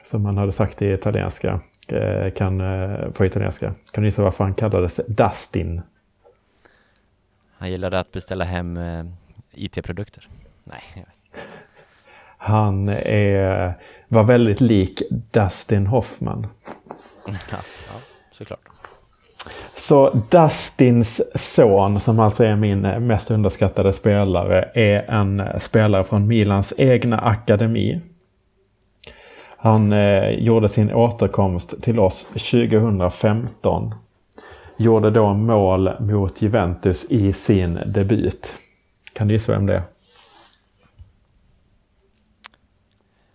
[0.03, 1.59] som man hade sagt i italienska.
[1.87, 3.73] Eh, kan, eh, på italienska.
[3.93, 5.81] Kan du gissa varför han kallades Dustin?
[7.57, 9.05] Han gillade att beställa hem eh,
[9.51, 10.27] IT-produkter.
[10.63, 11.05] Nej.
[12.45, 13.73] Han är,
[14.07, 16.47] var väldigt lik Dustin Hoffman.
[17.25, 17.93] Ja, ja,
[18.31, 18.59] såklart.
[19.73, 26.73] Så Dustins son, som alltså är min mest underskattade spelare, är en spelare från Milans
[26.77, 28.01] egna akademi.
[29.57, 33.95] Han eh, gjorde sin återkomst till oss 2015.
[34.77, 38.55] Gjorde då mål mot Juventus i sin debut.
[39.13, 39.83] Kan du gissa vem det är?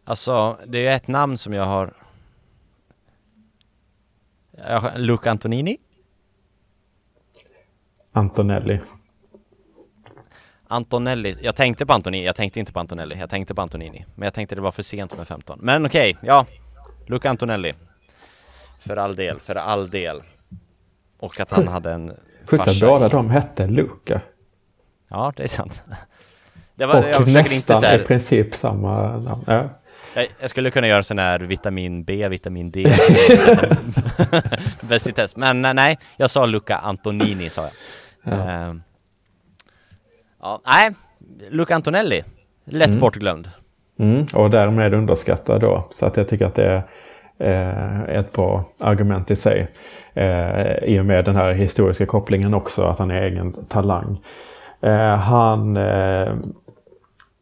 [0.09, 1.92] Alltså, det är ett namn som jag har...
[4.96, 5.78] Luca Antonini?
[8.12, 8.80] Antonelli.
[10.66, 14.04] Antonelli, jag tänkte på Antonini, jag tänkte inte på Antonelli, jag tänkte på Antonini.
[14.14, 15.59] Men jag tänkte det var för sent med 15.
[15.62, 16.46] Men okej, okay, ja.
[17.06, 17.74] Luca Antonelli.
[18.80, 20.22] För all del, för all del.
[21.18, 22.12] Och att han hade en
[22.44, 24.20] Sjukt att båda de hette Luca.
[25.09, 25.86] Ja, det är sant.
[26.74, 28.02] Det var, och jag nästan inte så här...
[28.02, 29.44] i princip samma namn.
[29.46, 29.68] Ja.
[30.19, 32.85] Jag, jag, skulle kunna göra sån här vitamin B, vitamin D.
[34.81, 35.37] Bäst i test.
[35.37, 37.73] Men nej, jag sa Luca Antonini sa jag.
[38.23, 38.69] Ja.
[38.69, 38.75] Uh,
[40.41, 40.91] Ja, nej,
[41.51, 42.25] Luca Antonelli,
[42.64, 43.01] lätt mm.
[43.01, 43.51] bortglömd.
[43.99, 45.87] Mm, och därmed underskattad då.
[45.91, 46.83] Så att jag tycker att det är
[47.39, 49.69] eh, ett bra argument i sig.
[50.14, 54.21] Eh, I och med den här historiska kopplingen också, att han är egen talang.
[54.81, 56.33] Eh, han eh,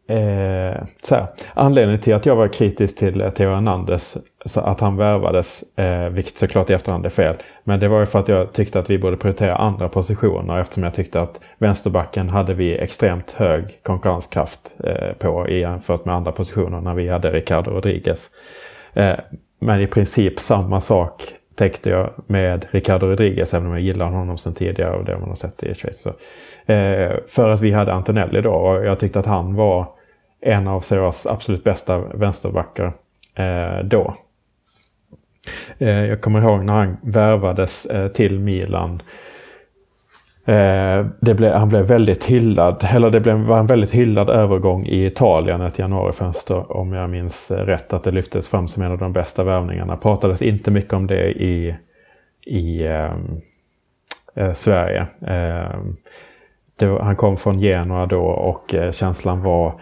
[0.09, 4.97] Eh, så här, anledningen till att jag var kritisk till Theo Hernandez, så att han
[4.97, 8.53] värvades, eh, vilket såklart i efterhand är fel, men det var ju för att jag
[8.53, 13.33] tyckte att vi borde prioritera andra positioner eftersom jag tyckte att vänsterbacken hade vi extremt
[13.33, 18.31] hög konkurrenskraft eh, på jämfört med andra positioner när vi hade Ricardo Rodriguez.
[18.93, 19.15] Eh,
[19.59, 21.23] men i princip samma sak
[21.55, 25.29] täckte jag med Ricardo Rodriguez, även om jag gillar honom sedan tidigare och det man
[25.29, 26.01] har sett i Schweiz.
[26.01, 26.09] Så,
[26.73, 29.96] eh, för att vi hade Antonelli då och jag tyckte att han var
[30.47, 32.93] en av Sevas absolut bästa vänsterbackar
[33.35, 34.17] eh, då.
[35.79, 39.03] Eh, jag kommer ihåg när han värvades eh, till Milan.
[40.45, 45.07] Eh, blev, han blev väldigt hyllad, eller det blev, var en väldigt hyllad övergång i
[45.07, 48.99] Italien ett januarifönster om jag minns eh, rätt att det lyftes fram som en av
[48.99, 49.97] de bästa värvningarna.
[49.97, 51.77] Pratades inte mycket om det i,
[52.47, 53.13] i eh,
[54.35, 55.07] eh Sverige.
[55.27, 55.97] Ehm,
[56.77, 59.81] det, han kom från Genoa då och eh, känslan var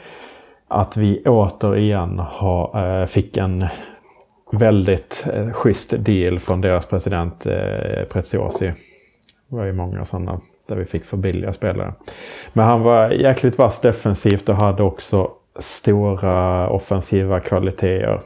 [0.68, 3.66] att vi återigen har, eh, fick en
[4.52, 8.66] väldigt eh, schysst deal från deras president eh, Preziosi.
[9.48, 11.94] Det var ju många sådana där vi fick för billiga spelare.
[12.52, 18.20] Men han var jäkligt vass defensivt och hade också stora offensiva kvaliteter.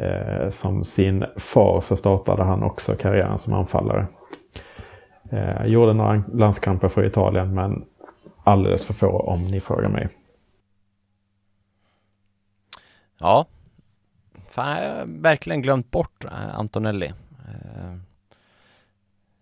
[0.00, 4.06] Eh, som sin far så startade han också karriären som anfallare.
[5.30, 7.84] Eh, gjorde några landskamper för Italien men
[8.44, 10.08] alldeles för få om ni frågar mig.
[13.20, 13.46] Ja,
[14.50, 17.12] fan jag har verkligen glömt bort eh, Antonelli.
[17.48, 17.94] Eh,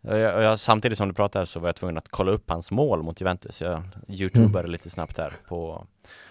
[0.00, 3.02] jag, jag, samtidigt som du pratar så var jag tvungen att kolla upp hans mål
[3.02, 3.60] mot Juventus.
[3.60, 4.70] Jag youtubade mm.
[4.70, 5.86] lite snabbt här på,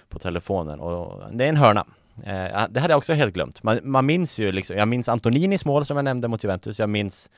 [0.09, 1.85] på telefonen och det är en hörna.
[2.23, 3.63] Eh, det hade jag också helt glömt.
[3.63, 6.79] Man, man minns ju liksom, jag minns Antoninis mål som jag nämnde mot Juventus.
[6.79, 7.29] Jag minns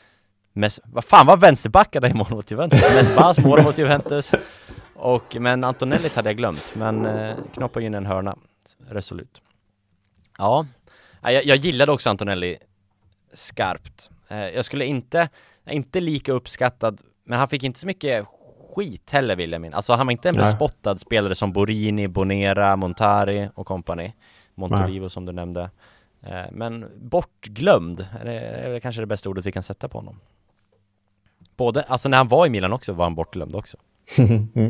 [0.54, 2.82] Mes, vad fan var vänsterbackarna i mål mot Juventus?
[2.82, 4.34] Mesbahs mål mot Juventus.
[4.96, 8.36] Och, men Antonellis hade jag glömt, men eh, knoppade in en hörna
[8.90, 9.42] resolut.
[10.40, 10.66] Ja,
[11.22, 12.58] jag, jag gillade också Antonelli
[13.34, 14.10] skarpt.
[14.28, 15.30] Eh, jag skulle inte,
[15.70, 18.26] inte lika uppskattad, men han fick inte så mycket
[18.76, 19.76] skit heller vill jag minnas.
[19.76, 24.14] Alltså han var inte en bespottad spelare som Borini, Bonera, Montari och kompani.
[24.56, 25.70] Montolivo som du nämnde.
[26.22, 30.20] Eh, men bortglömd, det är kanske det bästa ordet vi kan sätta på honom.
[31.58, 33.78] Både, alltså när han var i Milan också var han bortglömd också.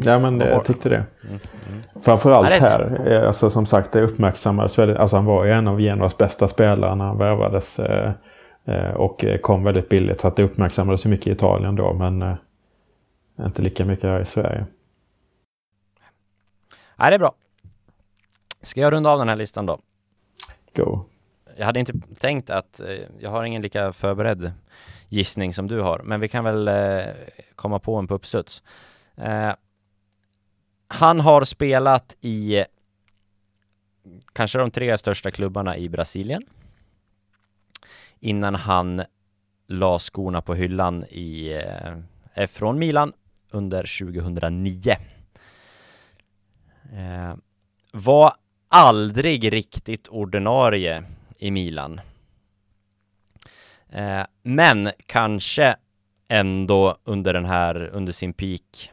[0.06, 1.06] Ja men jag tyckte det.
[1.24, 1.82] Mm, mm.
[2.02, 5.82] Framförallt här, eh, alltså som sagt det uppmärksammades väldigt, alltså han var ju en av
[5.82, 7.80] Genovas bästa spelare när han värvades.
[7.80, 8.12] Eh,
[8.66, 12.36] eh, och kom väldigt billigt så att det uppmärksammades mycket i Italien då men eh,
[13.40, 14.66] inte lika mycket här i Sverige.
[16.96, 17.34] Nej det är bra.
[18.62, 19.80] Ska jag runda av den här listan då?
[20.76, 21.00] Go.
[21.58, 22.88] Jag hade inte tänkt att, eh,
[23.20, 24.52] jag har ingen lika förberedd
[25.10, 26.70] gissning som du har, men vi kan väl
[27.56, 28.64] komma på en på uppstuds.
[29.20, 29.54] Eh,
[30.88, 32.64] han har spelat i
[34.34, 36.44] kanske de tre största klubbarna i Brasilien
[38.20, 39.02] innan han
[39.68, 41.62] la skorna på hyllan i,
[42.36, 43.14] eh, från Milan
[43.52, 44.98] under 2009.
[46.94, 47.36] Eh,
[47.92, 48.34] var
[48.68, 51.04] aldrig riktigt ordinarie
[51.38, 52.02] i Milan.
[53.90, 55.76] Eh, men kanske
[56.28, 58.92] ändå under den här, under sin peak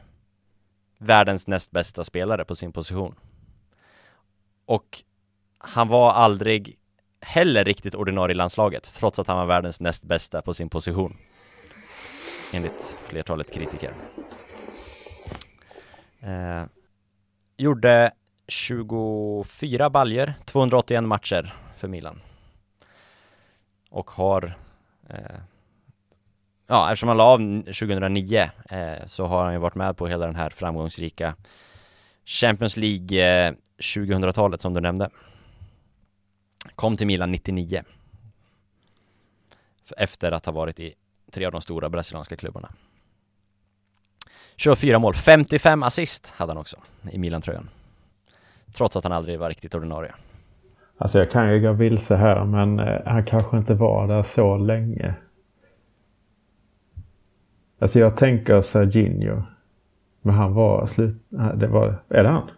[0.97, 3.15] världens näst bästa spelare på sin position.
[4.65, 5.03] Och
[5.57, 6.77] han var aldrig
[7.21, 11.13] heller riktigt ordinarie i landslaget, trots att han var världens näst bästa på sin position.
[12.53, 13.93] Enligt flertalet kritiker.
[16.19, 16.63] Eh,
[17.57, 18.11] gjorde
[18.47, 22.21] 24 baljer, 281 matcher för Milan.
[23.89, 24.55] Och har
[25.09, 25.39] eh,
[26.67, 30.25] Ja, eftersom han la av 2009 eh, så har han ju varit med på hela
[30.25, 31.35] den här framgångsrika
[32.25, 35.09] Champions League eh, 2000-talet som du nämnde.
[36.75, 37.83] Kom till Milan 99.
[39.97, 40.93] Efter att ha varit i
[41.31, 42.69] tre av de stora brasilianska klubbarna.
[44.55, 46.77] 24 mål, 55 assist hade han också
[47.11, 47.69] i Milan-tröjan.
[48.73, 50.13] Trots att han aldrig var riktigt ordinarie.
[50.97, 54.57] Alltså jag kan ju gå vilse här men eh, han kanske inte var där så
[54.57, 55.15] länge.
[57.79, 59.43] Alltså jag tänker Serginho.
[60.21, 61.15] Men han var slut...
[61.55, 61.95] Det var...
[62.09, 62.49] Är det han?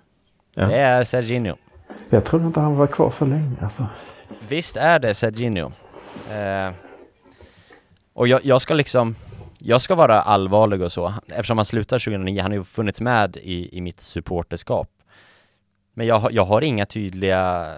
[0.56, 0.66] Ja.
[0.68, 1.56] Det är Serginho.
[2.10, 3.86] Jag trodde inte han var kvar så länge alltså.
[4.48, 5.72] Visst är det Serginho.
[6.32, 6.72] Eh,
[8.14, 9.16] och jag, jag, ska liksom...
[9.58, 13.38] Jag ska vara allvarlig och så, eftersom han slutar 2009, han har ju funnits med
[13.38, 14.90] i, i mitt supporterskap.
[15.94, 17.74] Men jag, jag har inga tydliga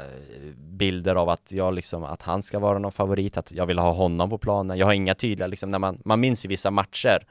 [0.56, 3.92] bilder av att jag liksom, att han ska vara någon favorit, att jag vill ha
[3.92, 4.78] honom på planen.
[4.78, 7.26] Jag har inga tydliga liksom, när man, man minns ju vissa matcher.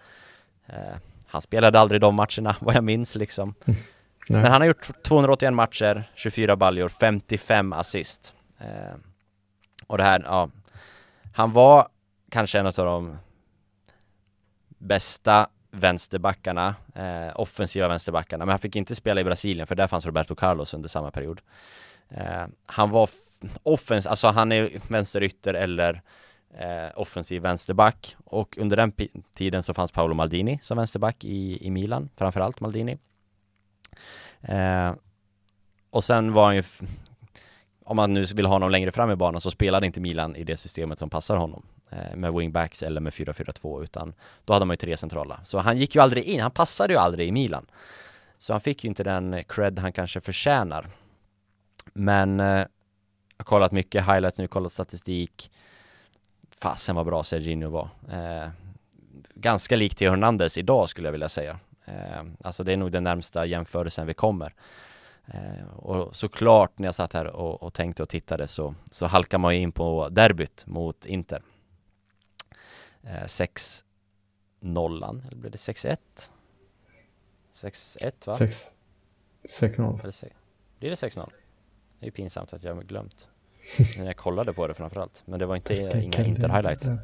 [0.67, 3.55] Eh, han spelade aldrig de matcherna, vad jag minns liksom.
[4.29, 8.35] Men han har gjort 281 matcher, 24 baljor, 55 assist.
[8.59, 8.95] Eh,
[9.87, 10.51] och det här, ja,
[11.33, 11.89] han var
[12.31, 13.19] kanske en av de
[14.79, 20.07] bästa vänsterbackarna, eh, offensiva vänsterbackarna, men han fick inte spela i Brasilien för där fanns
[20.07, 21.41] Roberto Carlos under samma period.
[22.09, 23.11] Eh, han var
[23.63, 26.03] offens, alltså han är vänsterytter eller
[26.59, 28.93] eh, offensiv vänsterback och under den
[29.35, 32.99] tiden så fanns Paolo Maldini som vänsterback i, i Milan, framförallt Maldini.
[34.43, 34.93] Eh,
[35.91, 36.63] och sen var han ju,
[37.85, 40.45] om man nu vill ha honom längre fram i banan så spelade inte Milan i
[40.45, 44.15] det systemet som passar honom Eh, med wingbacks eller med 4-4-2 utan
[44.45, 45.41] då hade man ju tre centrala.
[45.45, 47.67] Så han gick ju aldrig in, han passade ju aldrig i Milan.
[48.39, 50.89] Så han fick ju inte den cred han kanske förtjänar.
[51.93, 52.65] Men eh, jag
[53.37, 55.51] har kollat mycket highlights nu, kollat statistik.
[56.61, 57.89] Fasen vad bra Serginho var.
[58.13, 58.49] Eh,
[59.35, 61.59] ganska lik till Hernandez idag skulle jag vilja säga.
[61.85, 64.55] Eh, alltså det är nog den närmsta jämförelsen vi kommer.
[65.27, 69.39] Eh, och såklart när jag satt här och, och tänkte och tittade så, så halkar
[69.39, 71.43] man ju in på derbyt mot Inter.
[73.05, 73.85] Eh, 6
[74.61, 75.97] nollan, eller blev det 6-1?
[77.55, 78.37] 6-1 va?
[79.49, 80.01] 6-0.
[80.79, 81.31] Blir det 6-0?
[82.01, 83.29] Det är pinsamt att jag har glömt.
[83.99, 85.23] När jag kollade på det framförallt.
[85.25, 86.99] Men det var inte inga Inter-highlights.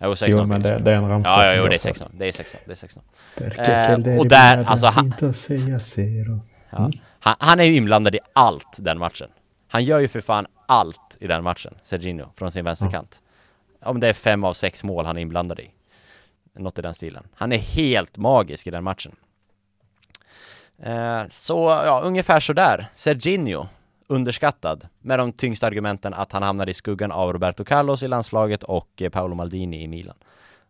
[0.00, 1.82] Jo, 16 Jo, men det, det är en ramsa Ja, ja, jo, det är så.
[1.82, 2.10] 16.
[2.18, 2.60] Det är 16.
[2.64, 3.02] Det är 16.
[3.36, 5.14] Eh, och där, alltså, han-.
[6.70, 6.90] Ja.
[7.18, 9.28] Han, han är ju inblandad i allt den matchen.
[9.68, 13.22] Han gör ju för fan allt i den matchen, Serginho, från sin vänsterkant.
[13.84, 15.70] Om det är fem av sex mål han är inblandad i.
[16.52, 17.26] Något i den stilen.
[17.34, 19.16] Han är helt magisk i den matchen.
[20.78, 22.86] Eh, så, ja, ungefär sådär.
[22.94, 23.66] Serginho,
[24.06, 28.62] underskattad, med de tyngsta argumenten att han hamnade i skuggan av Roberto Carlos i landslaget
[28.62, 30.16] och eh, Paolo Maldini i Milan.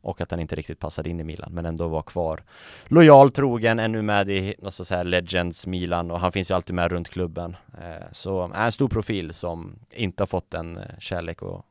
[0.01, 2.43] Och att han inte riktigt passade in i Milan, men ändå var kvar
[2.85, 6.75] lojal, trogen, ännu med i alltså så här Legends Milan och han finns ju alltid
[6.75, 7.57] med runt klubben.
[7.83, 11.67] Eh, så är en stor profil som inte har fått den eh, kärlek och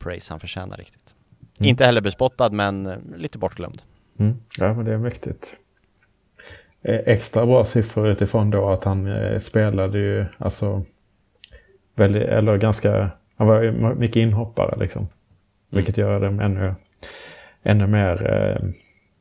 [0.00, 1.14] praise han förtjänar riktigt.
[1.60, 1.68] Mm.
[1.68, 3.82] Inte heller bespottad, men eh, lite bortglömd.
[4.18, 4.36] Mm.
[4.58, 5.56] Ja, men det är mäktigt.
[6.82, 10.82] Eh, Extra bra siffror utifrån då att han eh, spelade ju alltså
[11.94, 15.08] väldigt, eller ganska, han var mycket inhoppare liksom.
[15.70, 16.74] Vilket gör dem ännu,
[17.62, 18.68] ännu mer eh,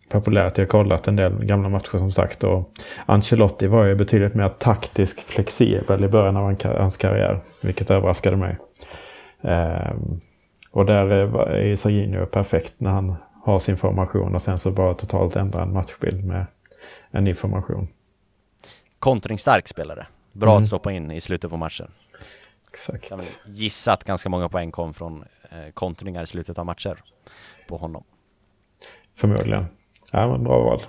[0.09, 0.57] populärt.
[0.57, 2.71] Jag har kollat en del gamla matcher som sagt och
[3.05, 7.39] Ancelotti var ju betydligt mer taktisk flexibel i början av han- hans karriär.
[7.61, 8.57] Vilket överraskade mig.
[9.41, 9.91] Eh,
[10.71, 14.71] och där är- var- är Serginho perfekt när han har sin formation och sen så
[14.71, 16.45] bara totalt ändra en matchbild med
[17.11, 17.87] en ny formation.
[18.99, 20.07] Kontringsstark spelare.
[20.33, 20.61] Bra Mm.
[20.61, 21.91] att stoppa in i slutet på matchen.
[22.71, 23.11] Exakt.
[23.11, 26.97] Vill gissa att ganska många poäng kom från eh, kontringar i slutet av matcher
[27.67, 28.03] på honom.
[29.15, 29.65] Förmodligen.
[30.11, 30.81] Ja, men bra val.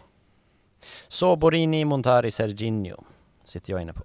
[1.09, 2.97] Så Borini, Montari, Serginho
[3.45, 4.03] sitter jag inne på.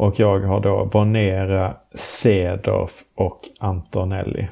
[0.00, 4.48] Och jag har då Bonera, Cedorf och Antonelli.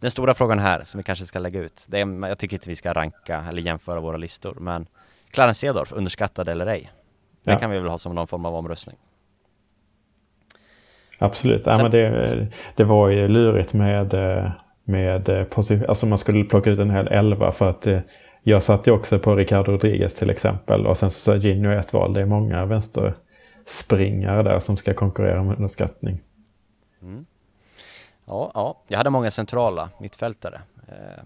[0.00, 2.68] Den stora frågan här, som vi kanske ska lägga ut, det är, jag tycker inte
[2.68, 4.86] vi ska ranka eller jämföra våra listor, men
[5.30, 6.90] Clarence Cedorf, underskattad eller ej?
[7.44, 7.58] Det Ja.
[7.58, 8.96] kan vi väl ha som någon form av omröstning.
[11.18, 11.62] Absolut.
[11.66, 14.14] Ja, Sen- men det, det var ju lurigt med,
[14.84, 15.28] med
[15.88, 18.00] alltså man skulle plocka ut en hel elva för att eh,
[18.42, 22.12] jag satte ju också på Ricardo Rodriguez till exempel och sen så Serginho ett val.
[22.14, 22.64] Det är många
[23.60, 26.20] vänsterspringare där som ska konkurrera med underskattning.
[28.24, 30.60] Ja, ja, jag hade många centrala mittfältare.
[30.88, 31.24] Eh,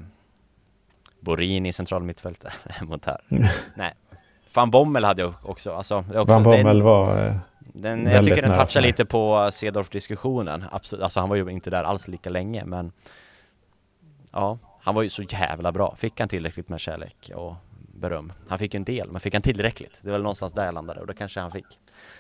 [1.20, 3.20] Borini central mittfältare, Montar.
[3.74, 3.95] Nej,
[4.55, 5.74] Van Bommel hade jag också.
[5.74, 7.26] Alltså, också Van Bommel den, var...
[7.26, 10.64] eh, den, jag tycker den touchar lite på Cedorf-diskussionen.
[10.72, 12.93] Absolut, alltså han var ju inte där alls lika länge, men
[14.32, 15.95] ja, han var ju så jävla bra.
[15.99, 17.55] Fick han tillräckligt med kärlek och
[17.97, 18.32] beröm?
[18.49, 20.01] Han fick ju en del, men fick han tillräckligt?
[20.03, 21.66] Det var väl någonstans där jag landade och det kanske han fick.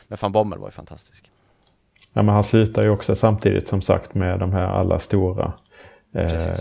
[0.08, 1.30] Men Van Bommel var ju fantastisk.
[2.12, 5.52] Ja, men han slutar ju också samtidigt som sagt med de här alla stora.
[6.14, 6.54] Eh,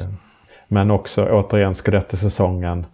[0.67, 2.85] men också återigen Scudetto-säsongen.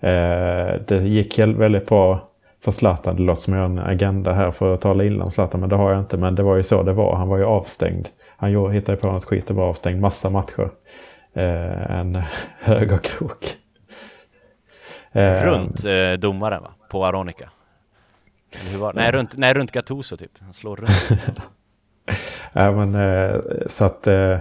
[0.00, 2.28] Eh, det gick väldigt bra
[2.64, 3.16] för Zlatan.
[3.16, 5.68] Det låter som jag har en agenda här för att tala illa om Zlatan, men
[5.68, 6.16] det har jag inte.
[6.16, 7.16] Men det var ju så det var.
[7.16, 8.08] Han var ju avstängd.
[8.36, 10.70] Han hittade på något skit och var avstängd massa matcher.
[11.32, 12.22] Eh, en
[12.60, 13.56] högerkrok.
[15.14, 16.70] Eh, Runt eh, domaren va?
[16.90, 17.50] På Aronica.
[18.60, 19.00] Eller hur var det?
[19.00, 20.30] Nej, runt, nej, runt Gattuso typ.
[20.40, 21.20] Han slår runt.
[22.52, 24.38] Ja, men, eh, så att eh,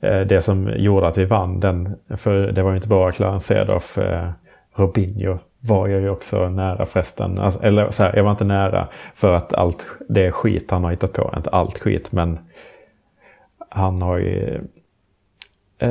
[0.00, 3.46] eh, det som gjorde att vi vann den, för det var ju inte bara Clarence
[3.46, 4.30] Cedorf, eh,
[4.74, 7.38] Robinho var jag ju också nära förresten.
[7.38, 10.90] Alltså, eller så här, jag var inte nära för att allt det skit han har
[10.90, 11.34] hittat på.
[11.36, 12.38] Inte allt skit, men
[13.68, 14.60] han har ju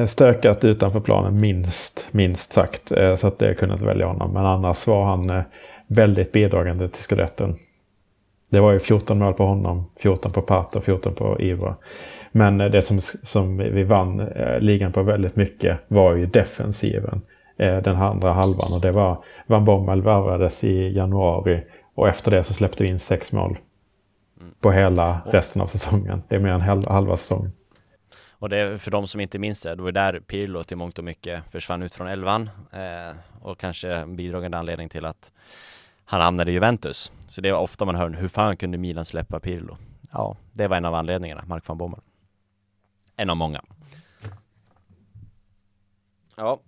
[0.07, 2.91] stökat utanför planen minst, minst sagt.
[2.91, 4.33] Eh, så att det kunde inte välja honom.
[4.33, 5.43] Men annars var han eh,
[5.87, 7.55] väldigt bidragande till skudetten.
[8.49, 11.75] Det var ju 14 mål på honom, 14 på Pato, 14 på Ivra.
[12.31, 17.21] Men eh, det som, som vi vann eh, ligan på väldigt mycket var ju defensiven.
[17.57, 21.63] Eh, den andra halvan och det var Van Bommel värvades i januari
[21.95, 23.57] och efter det så släppte vi in sex mål.
[24.61, 26.23] På hela resten av säsongen.
[26.27, 27.51] Det är mer än halva säsongen.
[28.43, 31.03] Och det för de som inte minns det, det var där Pirlo till mångt och
[31.03, 35.31] mycket försvann ut från elvan eh, och kanske en bidragande anledning till att
[36.05, 37.11] han hamnade i Juventus.
[37.27, 39.77] Så det är ofta man hör, hur fan kunde Milan släppa Pirlo?
[40.11, 41.99] Ja, det var en av anledningarna, Mark van Bommel.
[43.15, 43.63] En av många.
[46.35, 46.59] Ja.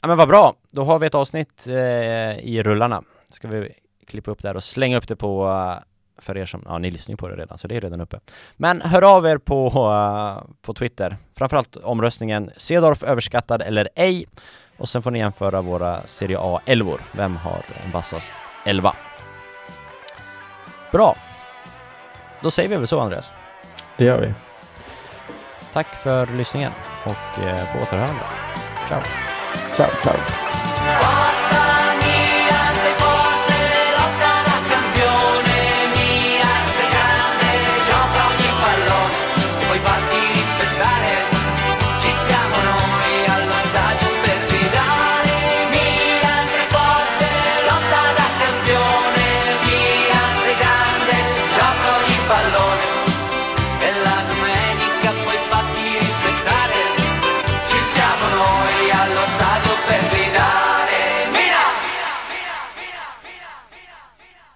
[0.00, 3.02] Ja men vad bra, då har vi ett avsnitt eh, i rullarna.
[3.30, 3.72] Ska vi
[4.06, 5.78] klippa upp där och slänga upp det på, eh,
[6.18, 8.20] för er som, ja ni lyssnar ju på det redan, så det är redan uppe.
[8.56, 14.26] Men hör av er på, eh, på Twitter, framförallt omröstningen Cedorf överskattad eller ej.
[14.78, 17.00] Och sen får ni jämföra våra Serie A-elvor.
[17.12, 18.94] Vem har en vassast elva?
[20.92, 21.16] Bra!
[22.40, 23.32] Då säger vi väl så Andreas.
[23.96, 24.34] Det gör vi.
[25.72, 26.72] Tack för lyssningen
[27.04, 28.22] och eh, på återhörande.
[28.88, 29.00] Ciao!
[29.76, 30.45] Ciao, ciao.